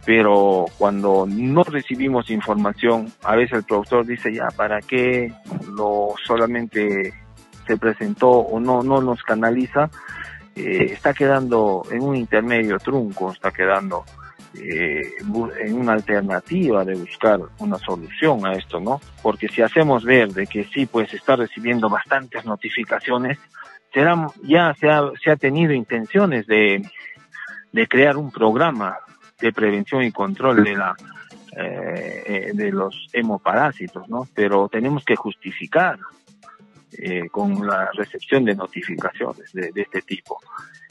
pero 0.04 0.66
cuando 0.78 1.26
no 1.28 1.64
recibimos 1.64 2.30
información, 2.30 3.12
a 3.24 3.34
veces 3.34 3.58
el 3.58 3.64
productor 3.64 4.06
dice 4.06 4.32
ya, 4.32 4.46
¿para 4.56 4.80
qué 4.80 5.32
lo 5.76 6.14
solamente 6.24 7.12
se 7.66 7.76
presentó 7.76 8.30
o 8.30 8.60
no, 8.60 8.84
no 8.84 9.00
nos 9.02 9.22
canaliza? 9.24 9.90
Eh, 10.54 10.92
está 10.92 11.12
quedando 11.12 11.82
en 11.90 12.02
un 12.02 12.14
intermedio 12.14 12.78
trunco, 12.78 13.32
está 13.32 13.50
quedando 13.50 14.04
eh, 14.54 15.14
en 15.60 15.74
una 15.74 15.92
alternativa 15.92 16.84
de 16.84 16.94
buscar 16.94 17.40
una 17.58 17.76
solución 17.78 18.46
a 18.46 18.52
esto, 18.52 18.80
¿no? 18.80 19.00
Porque 19.22 19.48
si 19.48 19.60
hacemos 19.60 20.04
ver 20.04 20.32
de 20.32 20.46
que 20.46 20.64
sí, 20.64 20.86
pues 20.86 21.12
está 21.12 21.36
recibiendo 21.36 21.90
bastantes 21.90 22.44
notificaciones, 22.44 23.38
será, 23.96 24.26
ya 24.42 24.74
se 24.78 24.90
ha, 24.90 25.10
se 25.24 25.30
ha 25.30 25.36
tenido 25.36 25.72
intenciones 25.72 26.46
de, 26.46 26.86
crear 27.88 28.18
un 28.18 28.30
programa 28.30 28.98
de 29.40 29.52
prevención 29.54 30.02
y 30.02 30.12
control 30.12 30.62
de 30.64 30.76
la 30.76 30.94
eh, 31.56 32.22
eh, 32.26 32.50
de 32.52 32.72
los 32.72 33.08
hemoparásitos, 33.14 34.06
¿no? 34.10 34.28
Pero 34.34 34.68
tenemos 34.68 35.02
que 35.02 35.16
justificar 35.16 35.98
eh, 36.98 37.30
con 37.30 37.66
la 37.66 37.88
recepción 37.94 38.44
de 38.44 38.54
notificaciones 38.54 39.50
de, 39.54 39.72
este 39.74 40.02
tipo. 40.02 40.40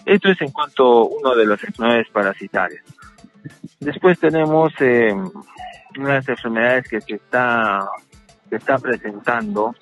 Esto 0.03 0.31
es 0.31 0.41
en 0.41 0.49
cuanto 0.51 0.83
a 0.83 1.05
una 1.05 1.35
de 1.35 1.45
las 1.45 1.63
enfermedades 1.63 2.07
parasitarias. 2.09 2.83
Después 3.79 4.17
tenemos 4.17 4.73
una 4.79 6.09
de 6.09 6.15
las 6.15 6.29
enfermedades 6.29 6.87
que 6.87 7.01
se 7.01 7.15
está, 7.15 7.87
se 8.49 8.55
está 8.55 8.79
presentando 8.79 9.75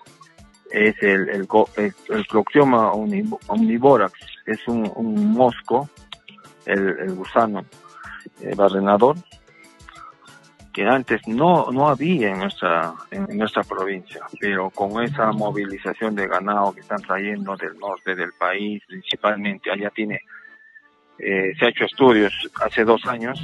es 0.74 0.96
el, 1.04 1.30
el, 1.30 1.48
el, 1.78 2.28
Cloxioma 2.28 2.92
omnivorax, 2.92 4.14
es 4.48 4.68
un, 4.68 4.92
un 4.96 5.32
mosco, 5.32 5.88
el, 6.66 7.00
el 7.00 7.14
gusano, 7.14 7.64
eh, 8.42 8.54
barrenador 8.56 9.16
que 10.74 10.84
antes 10.88 11.22
no, 11.28 11.68
no 11.72 11.88
había 11.88 12.30
en 12.30 12.40
nuestra, 12.40 12.96
en 13.12 13.38
nuestra 13.38 13.62
provincia, 13.64 14.22
pero 14.40 14.72
con 14.72 15.04
esa 15.04 15.32
movilización 15.32 16.16
de 16.16 16.28
ganado 16.28 16.74
que 16.74 16.82
están 16.82 17.00
trayendo 17.02 17.56
del 17.56 17.78
norte 17.78 18.16
del 18.16 18.34
país, 18.34 18.82
principalmente, 18.88 19.70
allá 19.70 19.92
tiene, 19.92 20.22
eh, 21.20 21.54
se 21.60 21.66
ha 21.66 21.70
hecho 21.70 21.86
estudios 21.86 22.34
hace 22.60 22.84
dos 22.84 23.06
años, 23.06 23.40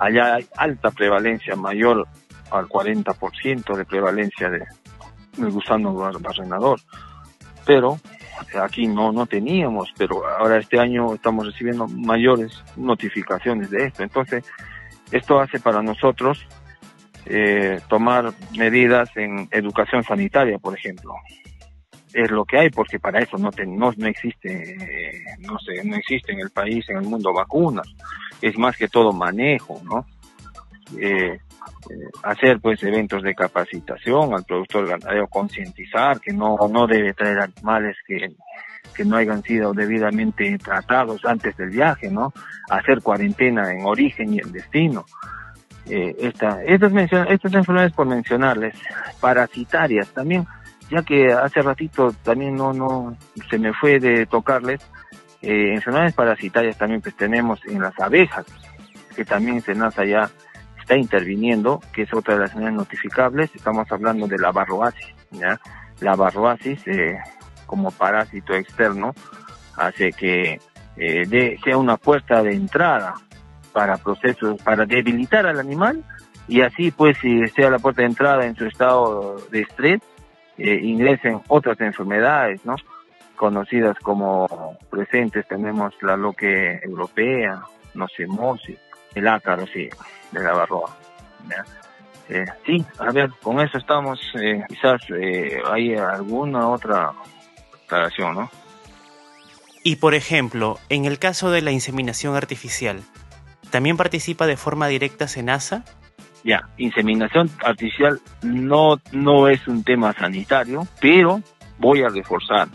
allá 0.00 0.36
hay 0.36 0.46
alta 0.56 0.90
prevalencia, 0.90 1.54
mayor 1.54 2.08
al 2.50 2.66
40% 2.66 3.76
de 3.76 3.84
prevalencia 3.84 4.48
de, 4.48 4.64
del 5.36 5.50
gusano 5.50 5.94
barrenador, 5.94 6.80
pero 7.64 7.98
aquí 8.60 8.86
no, 8.86 9.12
no 9.12 9.26
teníamos, 9.26 9.92
pero 9.96 10.26
ahora 10.26 10.58
este 10.58 10.78
año 10.78 11.14
estamos 11.14 11.46
recibiendo 11.46 11.86
mayores 11.88 12.62
notificaciones 12.76 13.70
de 13.70 13.86
esto. 13.86 14.02
Entonces, 14.02 14.44
esto 15.10 15.40
hace 15.40 15.60
para 15.60 15.82
nosotros 15.82 16.46
eh, 17.26 17.80
tomar 17.88 18.32
medidas 18.56 19.10
en 19.16 19.48
educación 19.50 20.02
sanitaria, 20.02 20.58
por 20.58 20.76
ejemplo. 20.76 21.14
Es 22.12 22.30
lo 22.30 22.44
que 22.44 22.58
hay, 22.58 22.70
porque 22.70 23.00
para 23.00 23.18
eso 23.20 23.36
no, 23.38 23.50
no, 23.66 23.92
no 23.96 24.06
existe, 24.06 25.24
no 25.40 25.58
sé, 25.58 25.82
no 25.84 25.96
existe 25.96 26.32
en 26.32 26.40
el 26.40 26.50
país, 26.50 26.88
en 26.88 26.98
el 26.98 27.04
mundo 27.04 27.32
vacunas. 27.32 27.88
Es 28.40 28.56
más 28.56 28.76
que 28.76 28.88
todo 28.88 29.12
manejo, 29.12 29.80
¿no? 29.84 30.06
Eh, 30.98 31.38
eh, 31.90 31.94
hacer 32.22 32.60
pues 32.60 32.82
eventos 32.82 33.22
de 33.22 33.34
capacitación 33.34 34.32
al 34.32 34.44
productor 34.44 34.86
ganadero, 34.86 35.26
concientizar 35.28 36.20
que 36.20 36.32
no, 36.32 36.56
no 36.70 36.86
debe 36.86 37.12
traer 37.12 37.40
animales 37.40 37.96
que, 38.06 38.34
que 38.94 39.04
no 39.04 39.16
hayan 39.16 39.42
sido 39.42 39.72
debidamente 39.72 40.56
tratados 40.58 41.24
antes 41.24 41.56
del 41.56 41.70
viaje, 41.70 42.10
¿no? 42.10 42.32
Hacer 42.70 43.02
cuarentena 43.02 43.72
en 43.72 43.84
origen 43.84 44.34
y 44.34 44.38
en 44.38 44.52
destino. 44.52 45.04
Eh, 45.86 46.16
esta, 46.18 46.62
estas, 46.64 46.92
estas 47.28 47.54
enfermedades 47.54 47.92
por 47.92 48.06
mencionarles, 48.06 48.74
parasitarias 49.20 50.08
también, 50.08 50.46
ya 50.90 51.02
que 51.02 51.32
hace 51.32 51.60
ratito 51.60 52.14
también 52.22 52.56
no, 52.56 52.72
no 52.72 53.16
se 53.50 53.58
me 53.58 53.72
fue 53.74 53.98
de 54.00 54.26
tocarles, 54.26 54.80
enfermedades 55.42 56.14
parasitarias 56.14 56.78
también 56.78 57.02
pues 57.02 57.14
tenemos 57.16 57.60
en 57.66 57.82
las 57.82 57.98
abejas, 58.00 58.46
que 59.14 59.26
también 59.26 59.60
se 59.60 59.74
nace 59.74 60.08
ya 60.08 60.30
está 60.84 60.98
interviniendo, 60.98 61.80
que 61.94 62.02
es 62.02 62.12
otra 62.12 62.34
de 62.34 62.40
las 62.40 62.50
señales 62.50 62.74
notificables, 62.74 63.50
estamos 63.54 63.90
hablando 63.90 64.26
de 64.26 64.38
la 64.38 64.52
barroasis. 64.52 65.14
La 66.00 66.14
barroasis, 66.14 66.86
eh, 66.86 67.18
como 67.64 67.90
parásito 67.90 68.52
externo, 68.52 69.14
hace 69.78 70.12
que 70.12 70.60
eh, 70.98 71.58
sea 71.64 71.78
una 71.78 71.96
puerta 71.96 72.42
de 72.42 72.52
entrada 72.52 73.14
para 73.72 73.96
procesos, 73.96 74.60
para 74.62 74.84
debilitar 74.84 75.46
al 75.46 75.58
animal 75.58 76.04
y 76.48 76.60
así 76.60 76.90
pues 76.90 77.16
si 77.18 77.46
sea 77.48 77.70
la 77.70 77.78
puerta 77.78 78.02
de 78.02 78.08
entrada 78.08 78.44
en 78.44 78.54
su 78.54 78.66
estado 78.66 79.36
de 79.50 79.62
estrés, 79.62 80.02
eh, 80.58 80.80
ingresen 80.82 81.40
otras 81.48 81.80
enfermedades, 81.80 82.64
¿no? 82.66 82.76
Conocidas 83.36 83.98
como 84.00 84.76
presentes 84.90 85.48
tenemos 85.48 85.94
la 86.02 86.16
loque 86.16 86.78
europea, 86.84 87.62
nocemosis, 87.94 88.78
el 89.14 89.28
ácaro, 89.28 89.66
sí, 89.66 89.88
de 90.32 90.42
la 90.42 90.52
barroa. 90.52 90.96
Eh, 92.28 92.46
sí, 92.64 92.84
a 92.98 93.12
ver, 93.12 93.30
con 93.42 93.60
eso 93.60 93.78
estamos, 93.78 94.18
eh, 94.40 94.62
quizás 94.68 95.02
eh, 95.10 95.60
hay 95.70 95.94
alguna 95.94 96.68
otra 96.68 97.12
aclaración, 97.84 98.34
¿no? 98.34 98.50
Y 99.82 99.96
por 99.96 100.14
ejemplo, 100.14 100.78
en 100.88 101.04
el 101.04 101.18
caso 101.18 101.50
de 101.50 101.60
la 101.60 101.70
inseminación 101.70 102.34
artificial, 102.34 103.02
¿también 103.70 103.98
participa 103.98 104.46
de 104.46 104.56
forma 104.56 104.88
directa 104.88 105.28
SENASA? 105.28 105.84
Ya, 106.42 106.68
inseminación 106.78 107.50
artificial 107.62 108.20
no, 108.42 108.98
no 109.12 109.48
es 109.48 109.66
un 109.68 109.84
tema 109.84 110.14
sanitario, 110.14 110.86
pero 111.00 111.42
voy 111.78 112.02
a 112.02 112.08
reforzar, 112.08 112.68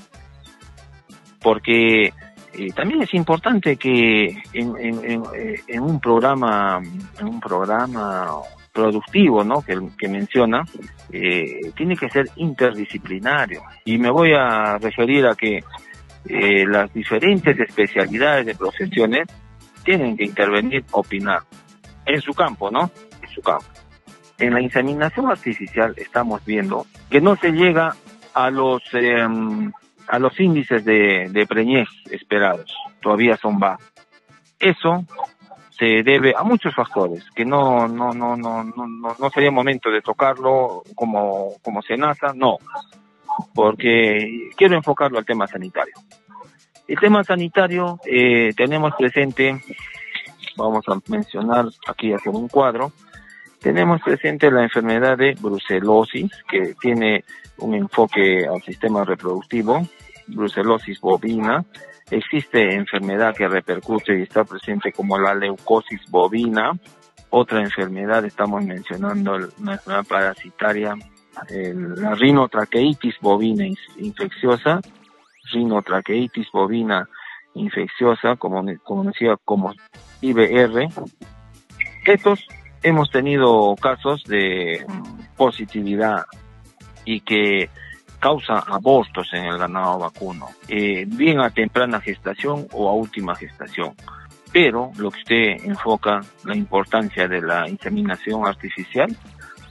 porque 1.41 2.13
eh, 2.53 2.71
también 2.75 3.03
es 3.03 3.13
importante 3.13 3.77
que 3.77 4.25
en, 4.53 4.75
eh, 4.77 5.61
en, 5.67 5.81
un 5.81 5.99
programa 5.99 6.81
en 7.19 7.27
un 7.27 7.39
programa 7.39 8.27
productivo 8.73 9.43
¿no? 9.43 9.61
que, 9.61 9.77
que 9.97 10.07
menciona 10.07 10.63
eh, 11.11 11.71
tiene 11.75 11.95
que 11.95 12.09
ser 12.09 12.25
interdisciplinario 12.37 13.61
y 13.85 13.97
me 13.97 14.09
voy 14.09 14.33
a 14.33 14.77
referir 14.77 15.27
a 15.27 15.35
que 15.35 15.63
las 16.25 16.93
diferentes 16.93 17.57
especialidades 17.57 18.45
de 18.45 18.53
profesiones 18.53 19.27
tienen 19.83 20.17
que 20.17 20.25
intervenir, 20.25 20.83
opinar 20.91 21.39
en 22.05 22.21
su 22.21 22.33
campo, 22.33 22.69
¿no? 22.69 22.91
En 23.21 23.29
su 23.29 23.41
campo. 23.41 23.65
En 24.37 24.53
la 24.53 24.61
inseminación 24.61 25.31
artificial 25.31 25.93
estamos 25.97 26.43
viendo 26.45 26.85
que 27.09 27.21
no 27.21 27.35
se 27.37 27.51
llega 27.51 27.95
a 28.33 28.49
los 28.49 28.81
em, 28.93 29.71
a 30.09 30.19
los 30.19 30.39
índices 30.39 30.83
de, 30.83 31.45
preñez 31.47 31.87
esperados, 32.09 32.75
todavía 33.01 33.37
son 33.37 33.59
bajos. 33.59 33.85
Eso 34.59 35.05
se 35.69 36.03
debe 36.03 36.33
a 36.35 36.43
muchos 36.43 36.75
factores 36.75 37.23
que 37.33 37.45
no 37.45 37.87
no 37.87 38.11
no 38.11 38.35
no 38.35 38.63
no 38.63 38.87
no, 39.17 39.29
sería 39.29 39.49
momento 39.49 39.89
de 39.89 40.01
tocarlo 40.01 40.83
como 40.95 41.53
como 41.61 41.81
nasa, 41.97 42.33
no, 42.35 42.57
porque 43.53 44.49
quiero 44.57 44.75
enfocarlo 44.75 45.17
al 45.17 45.25
tema 45.25 45.47
sanitario. 45.47 45.93
El 46.87 46.99
tema 46.99 47.23
sanitario 47.23 47.99
eh, 48.05 48.51
tenemos 48.57 48.95
presente, 48.95 49.61
vamos 50.57 50.83
a 50.89 50.99
mencionar 51.07 51.65
aquí 51.87 52.11
hacer 52.11 52.33
un 52.33 52.47
cuadro, 52.47 52.91
tenemos 53.61 54.01
presente 54.01 54.49
la 54.49 54.63
enfermedad 54.63 55.17
de 55.17 55.35
brucelosis 55.39 56.31
que 56.49 56.73
tiene 56.81 57.23
un 57.57 57.75
enfoque 57.75 58.47
al 58.47 58.61
sistema 58.63 59.03
reproductivo, 59.03 59.87
brucelosis 60.35 60.99
bovina, 60.99 61.65
Existe 62.11 62.73
enfermedad 62.73 63.35
que 63.35 63.47
repercute 63.47 64.17
y 64.17 64.23
está 64.23 64.43
presente 64.43 64.91
como 64.91 65.19
la 65.19 65.35
leucosis 65.35 66.01
bovina. 66.09 66.71
Otra 67.29 67.61
enfermedad, 67.61 68.25
estamos 68.25 68.65
mencionando 68.65 69.35
una 69.59 69.73
enfermedad 69.73 70.05
parasitaria, 70.07 70.95
la 71.51 72.15
rinotraqueitis 72.15 73.15
bovina 73.21 73.65
infecciosa, 73.97 74.81
rinotraqueitis 75.53 76.47
bovina 76.51 77.07
infecciosa, 77.53 78.35
como, 78.37 78.63
decía, 79.03 79.37
como 79.45 79.73
IBR. 80.21 80.87
Estos 82.05 82.47
hemos 82.81 83.11
tenido 83.11 83.75
casos 83.75 84.23
de 84.23 84.83
positividad 85.37 86.25
y 87.05 87.21
que 87.21 87.69
causa 88.19 88.59
abortos 88.59 89.29
en 89.33 89.45
el 89.45 89.57
ganado 89.57 89.99
vacuno, 89.99 90.47
eh, 90.67 91.05
bien 91.07 91.39
a 91.39 91.49
temprana 91.49 92.01
gestación 92.01 92.67
o 92.73 92.89
a 92.89 92.93
última 92.93 93.35
gestación. 93.35 93.95
Pero 94.51 94.91
lo 94.97 95.11
que 95.11 95.19
usted 95.19 95.65
enfoca, 95.65 96.21
la 96.43 96.55
importancia 96.55 97.27
de 97.27 97.41
la 97.41 97.69
inseminación 97.69 98.45
artificial, 98.45 99.15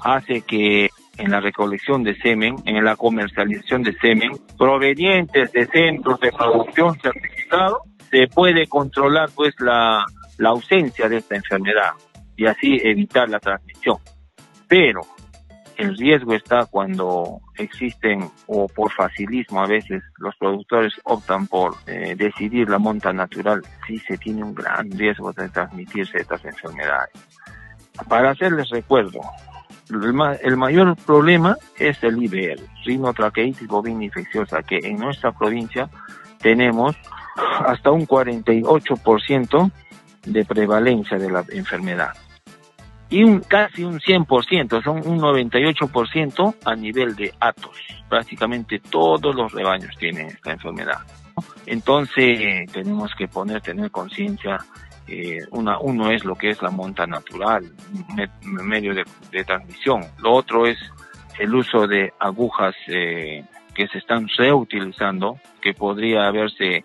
hace 0.01 0.43
que 0.43 0.89
en 1.17 1.31
la 1.31 1.41
recolección 1.41 2.05
de 2.05 2.17
semen, 2.17 2.57
en 2.65 2.85
la 2.85 2.97
comercialización 2.97 3.83
de 3.83 3.93
semen, 3.99 4.31
provenientes 4.57 5.51
de 5.53 5.67
centros 5.67 6.21
de 6.21 6.31
producción 6.31 6.99
certificados, 7.01 7.79
se 8.11 8.29
puede 8.29 8.67
controlar 8.69 9.29
pues 9.35 9.55
la, 9.59 10.05
la 10.39 10.49
ausencia 10.51 11.09
de 11.09 11.19
esta 11.19 11.35
enfermedad 11.35 11.91
y 12.37 12.47
así 12.47 12.79
evitar 12.83 13.29
la 13.29 13.41
transmisión. 13.41 13.99
Pero 14.69 15.03
el 15.79 15.97
riesgo 15.97 16.35
está 16.35 16.67
cuando 16.67 17.41
existen 17.57 18.29
o 18.47 18.67
por 18.67 18.93
facilismo 18.93 19.63
a 19.63 19.67
veces 19.67 20.03
los 20.19 20.35
productores 20.37 20.93
optan 21.05 21.47
por 21.47 21.77
eh, 21.87 22.17
decidir 22.17 22.69
la 22.69 22.79
monta 22.79 23.13
natural, 23.13 23.63
sí 23.87 23.97
se 24.01 24.19
tiene 24.19 24.43
un 24.43 24.55
gran 24.55 24.91
riesgo 24.91 25.33
de 25.33 25.49
transmitirse 25.49 26.19
estas 26.19 26.45
enfermedades. 26.45 27.13
Para 28.09 28.31
hacerles 28.31 28.69
recuerdo, 28.71 29.21
el, 30.43 30.57
mayor 30.57 30.97
problema 30.97 31.57
es 31.79 32.03
el 32.03 32.23
IBR, 32.25 32.61
rinotraqueitis 32.85 33.69
bovina 33.69 34.05
infecciosa, 34.05 34.63
que 34.65 34.79
en 34.83 34.99
nuestra 34.99 35.31
provincia 35.31 35.89
tenemos 36.41 36.97
hasta 37.65 37.93
un 37.93 38.05
48% 38.05 39.71
de 40.27 40.45
prevalencia 40.45 41.19
de 41.19 41.31
la 41.31 41.45
enfermedad 41.53 42.15
y 43.11 43.25
un 43.25 43.41
casi 43.41 43.85
un 43.85 44.01
100%, 44.01 44.83
son 44.83 45.07
un 45.07 45.21
98% 45.21 46.57
a 46.65 46.75
nivel 46.75 47.17
de 47.17 47.33
atos. 47.41 47.79
Prácticamente 48.09 48.81
todos 48.81 49.35
los 49.35 49.53
rebaños 49.53 49.97
tienen 49.97 50.27
esta 50.27 50.53
enfermedad. 50.53 51.01
Entonces 51.67 52.71
tenemos 52.73 53.15
que 53.15 53.29
poner, 53.29 53.61
tener 53.61 53.91
conciencia. 53.91 54.59
Eh, 55.07 55.39
una, 55.53 55.79
uno 55.79 56.11
es 56.11 56.25
lo 56.25 56.35
que 56.35 56.51
es 56.51 56.61
la 56.61 56.71
monta 56.71 57.07
natural, 57.07 57.65
medio 58.43 58.95
de, 58.95 59.45
transmisión. 59.45 60.03
Lo 60.19 60.33
otro 60.33 60.67
es 60.67 60.79
el 61.39 61.55
uso 61.55 61.87
de 61.87 62.13
agujas 62.19 62.75
eh, 62.89 63.43
que 63.75 63.89
se 63.89 63.99
están 63.99 64.29
reutilizando, 64.37 65.39
que 65.63 65.73
podría 65.73 66.27
haberse 66.27 66.85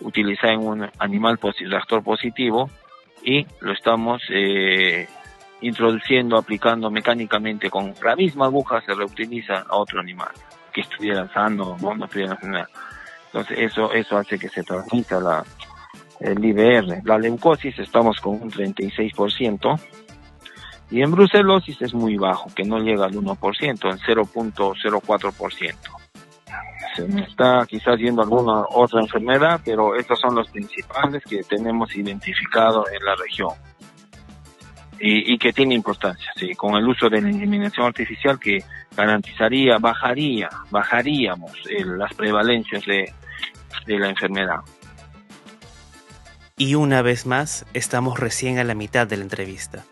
utilizado 0.00 0.52
en 0.54 0.66
un 0.66 0.90
animal 0.98 1.38
reactor 1.60 2.02
positivo 2.02 2.68
y 3.22 3.46
lo 3.60 3.72
estamos 3.72 4.22
eh, 4.30 5.06
introduciendo, 5.60 6.36
aplicando 6.36 6.90
mecánicamente 6.90 7.70
con 7.70 7.94
la 8.02 8.16
misma 8.16 8.46
aguja 8.46 8.80
se 8.80 8.94
reutiliza 8.94 9.64
a 9.68 9.76
otro 9.76 10.00
animal 10.00 10.30
que 10.72 10.82
estuviera 10.82 11.28
sano, 11.32 11.76
no, 11.80 11.94
no 11.94 12.04
estuviera 12.04 12.38
nada. 12.42 12.68
Entonces 13.26 13.58
eso, 13.58 13.92
eso 13.92 14.16
hace 14.16 14.38
que 14.38 14.48
se 14.48 14.62
transmita 14.62 15.20
la, 15.20 15.44
el 16.20 16.44
IBR. 16.44 17.02
La 17.04 17.18
leucosis 17.18 17.78
estamos 17.78 18.20
con 18.20 18.42
un 18.42 18.50
36% 18.50 19.80
y 20.90 21.02
en 21.02 21.10
brucelosis 21.10 21.80
es 21.82 21.94
muy 21.94 22.16
bajo, 22.16 22.50
que 22.54 22.64
no 22.64 22.78
llega 22.78 23.04
al 23.04 23.12
1%, 23.12 23.62
en 23.62 23.78
0.04%. 23.78 25.74
Se 26.96 27.06
está 27.20 27.64
quizás 27.68 27.98
yendo 27.98 28.22
alguna 28.22 28.64
otra 28.70 29.00
enfermedad, 29.00 29.60
pero 29.64 29.94
estos 29.94 30.18
son 30.18 30.34
los 30.34 30.50
principales 30.50 31.22
que 31.22 31.44
tenemos 31.44 31.94
identificado 31.94 32.84
en 32.88 33.04
la 33.04 33.14
región 33.14 33.50
y, 35.02 35.38
que 35.38 35.52
tiene 35.52 35.74
importancia, 35.74 36.30
sí, 36.36 36.54
con 36.54 36.74
el 36.74 36.86
uso 36.86 37.08
de 37.08 37.22
la 37.22 37.30
inseminación 37.30 37.86
artificial 37.86 38.38
que 38.38 38.62
garantizaría, 38.94 39.78
bajaría, 39.78 40.50
bajaríamos 40.70 41.52
las 41.84 42.12
prevalencias 42.12 42.84
de, 42.84 43.12
de 43.86 43.98
la 43.98 44.10
enfermedad. 44.10 44.60
Y 46.58 46.74
una 46.74 47.00
vez 47.00 47.24
más, 47.24 47.64
estamos 47.72 48.20
recién 48.20 48.58
a 48.58 48.64
la 48.64 48.74
mitad 48.74 49.06
de 49.06 49.16
la 49.16 49.22
entrevista. 49.22 49.84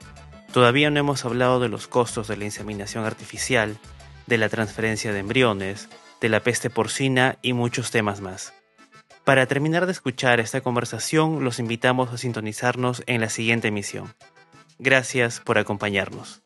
Todavía 0.52 0.90
no 0.90 1.00
hemos 1.00 1.24
hablado 1.24 1.60
de 1.60 1.70
los 1.70 1.88
costos 1.88 2.28
de 2.28 2.36
la 2.36 2.44
inseminación 2.44 3.06
artificial, 3.06 3.78
de 4.26 4.36
la 4.36 4.50
transferencia 4.50 5.12
de 5.12 5.20
embriones, 5.20 5.88
de 6.20 6.28
la 6.28 6.40
peste 6.40 6.68
porcina 6.68 7.38
y 7.40 7.54
muchos 7.54 7.90
temas 7.90 8.20
más. 8.20 8.52
Para 9.24 9.46
terminar 9.46 9.86
de 9.86 9.92
escuchar 9.92 10.40
esta 10.40 10.60
conversación, 10.60 11.44
los 11.44 11.58
invitamos 11.58 12.12
a 12.12 12.18
sintonizarnos 12.18 13.02
en 13.06 13.20
la 13.22 13.30
siguiente 13.30 13.68
emisión. 13.68 14.14
Gracias 14.78 15.40
por 15.40 15.58
acompañarnos. 15.58 16.42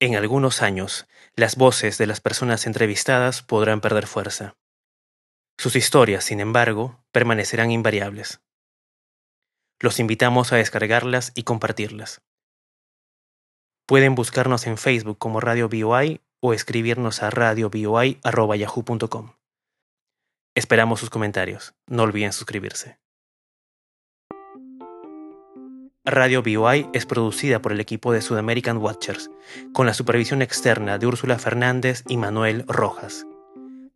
En 0.00 0.16
algunos 0.16 0.60
años, 0.60 1.06
las 1.34 1.56
voces 1.56 1.96
de 1.96 2.06
las 2.06 2.20
personas 2.20 2.66
entrevistadas 2.66 3.42
podrán 3.42 3.80
perder 3.80 4.06
fuerza. 4.06 4.54
Sus 5.56 5.76
historias, 5.76 6.24
sin 6.24 6.40
embargo, 6.40 7.02
permanecerán 7.10 7.70
invariables. 7.70 8.42
Los 9.80 10.00
invitamos 10.00 10.52
a 10.52 10.56
descargarlas 10.56 11.32
y 11.34 11.44
compartirlas. 11.44 12.20
Pueden 13.86 14.14
buscarnos 14.14 14.66
en 14.66 14.78
Facebook 14.78 15.18
como 15.18 15.40
Radio 15.40 15.68
BOI 15.68 16.22
o 16.40 16.54
escribirnos 16.54 17.22
a 17.22 17.28
radioboi.yahoo.com. 17.28 19.32
Esperamos 20.54 21.00
sus 21.00 21.10
comentarios. 21.10 21.74
No 21.86 22.04
olviden 22.04 22.32
suscribirse. 22.32 22.98
Radio 26.02 26.42
BOI 26.42 26.88
es 26.94 27.04
producida 27.04 27.60
por 27.60 27.72
el 27.72 27.80
equipo 27.80 28.14
de 28.14 28.22
Sudamerican 28.22 28.78
Watchers, 28.78 29.30
con 29.74 29.84
la 29.84 29.92
supervisión 29.92 30.40
externa 30.40 30.96
de 30.96 31.06
Úrsula 31.06 31.38
Fernández 31.38 32.04
y 32.08 32.16
Manuel 32.16 32.64
Rojas. 32.66 33.26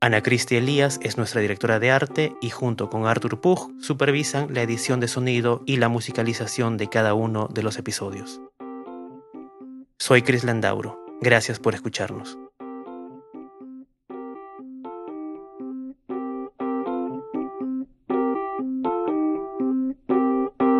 Ana 0.01 0.23
Cristi 0.23 0.57
Elías 0.57 1.01
es 1.03 1.17
nuestra 1.17 1.41
directora 1.41 1.81
de 1.81 1.93
arte 1.93 2.35
y 2.43 2.51
junto 2.51 2.91
con 2.91 3.07
Arthur 3.07 3.41
Pug 3.41 3.73
supervisan 3.81 4.53
la 4.53 4.61
edición 4.61 5.01
de 5.01 5.09
sonido 5.09 5.63
y 5.65 5.79
la 5.79 5.89
musicalización 5.89 6.77
de 6.77 6.91
cada 6.91 7.15
uno 7.15 7.49
de 7.51 7.63
los 7.63 7.79
episodios. 7.79 8.43
Soy 10.01 10.23
Chris 10.23 10.45
Landauro. 10.45 10.97
Gracias 11.21 11.59
por 11.59 11.75
escucharnos. 11.75 12.39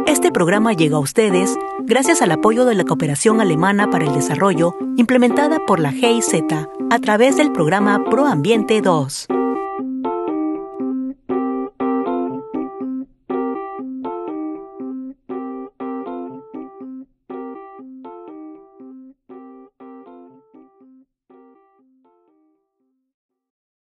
Este 0.07 0.31
programa 0.31 0.73
llega 0.73 0.97
a 0.97 1.01
ustedes 1.01 1.57
gracias 1.81 2.23
al 2.23 2.31
apoyo 2.31 2.65
de 2.65 2.77
la 2.77 2.85
Cooperación 2.85 3.41
Alemana 3.41 3.91
para 3.91 4.05
el 4.05 4.15
Desarrollo 4.15 4.77
implementada 4.97 5.59
por 5.67 5.81
la 5.81 5.91
GIZ 5.91 6.45
a 6.91 6.99
través 7.01 7.37
del 7.37 7.51
programa 7.51 8.05
ProAmbiente 8.09 8.81
2. 8.81 9.27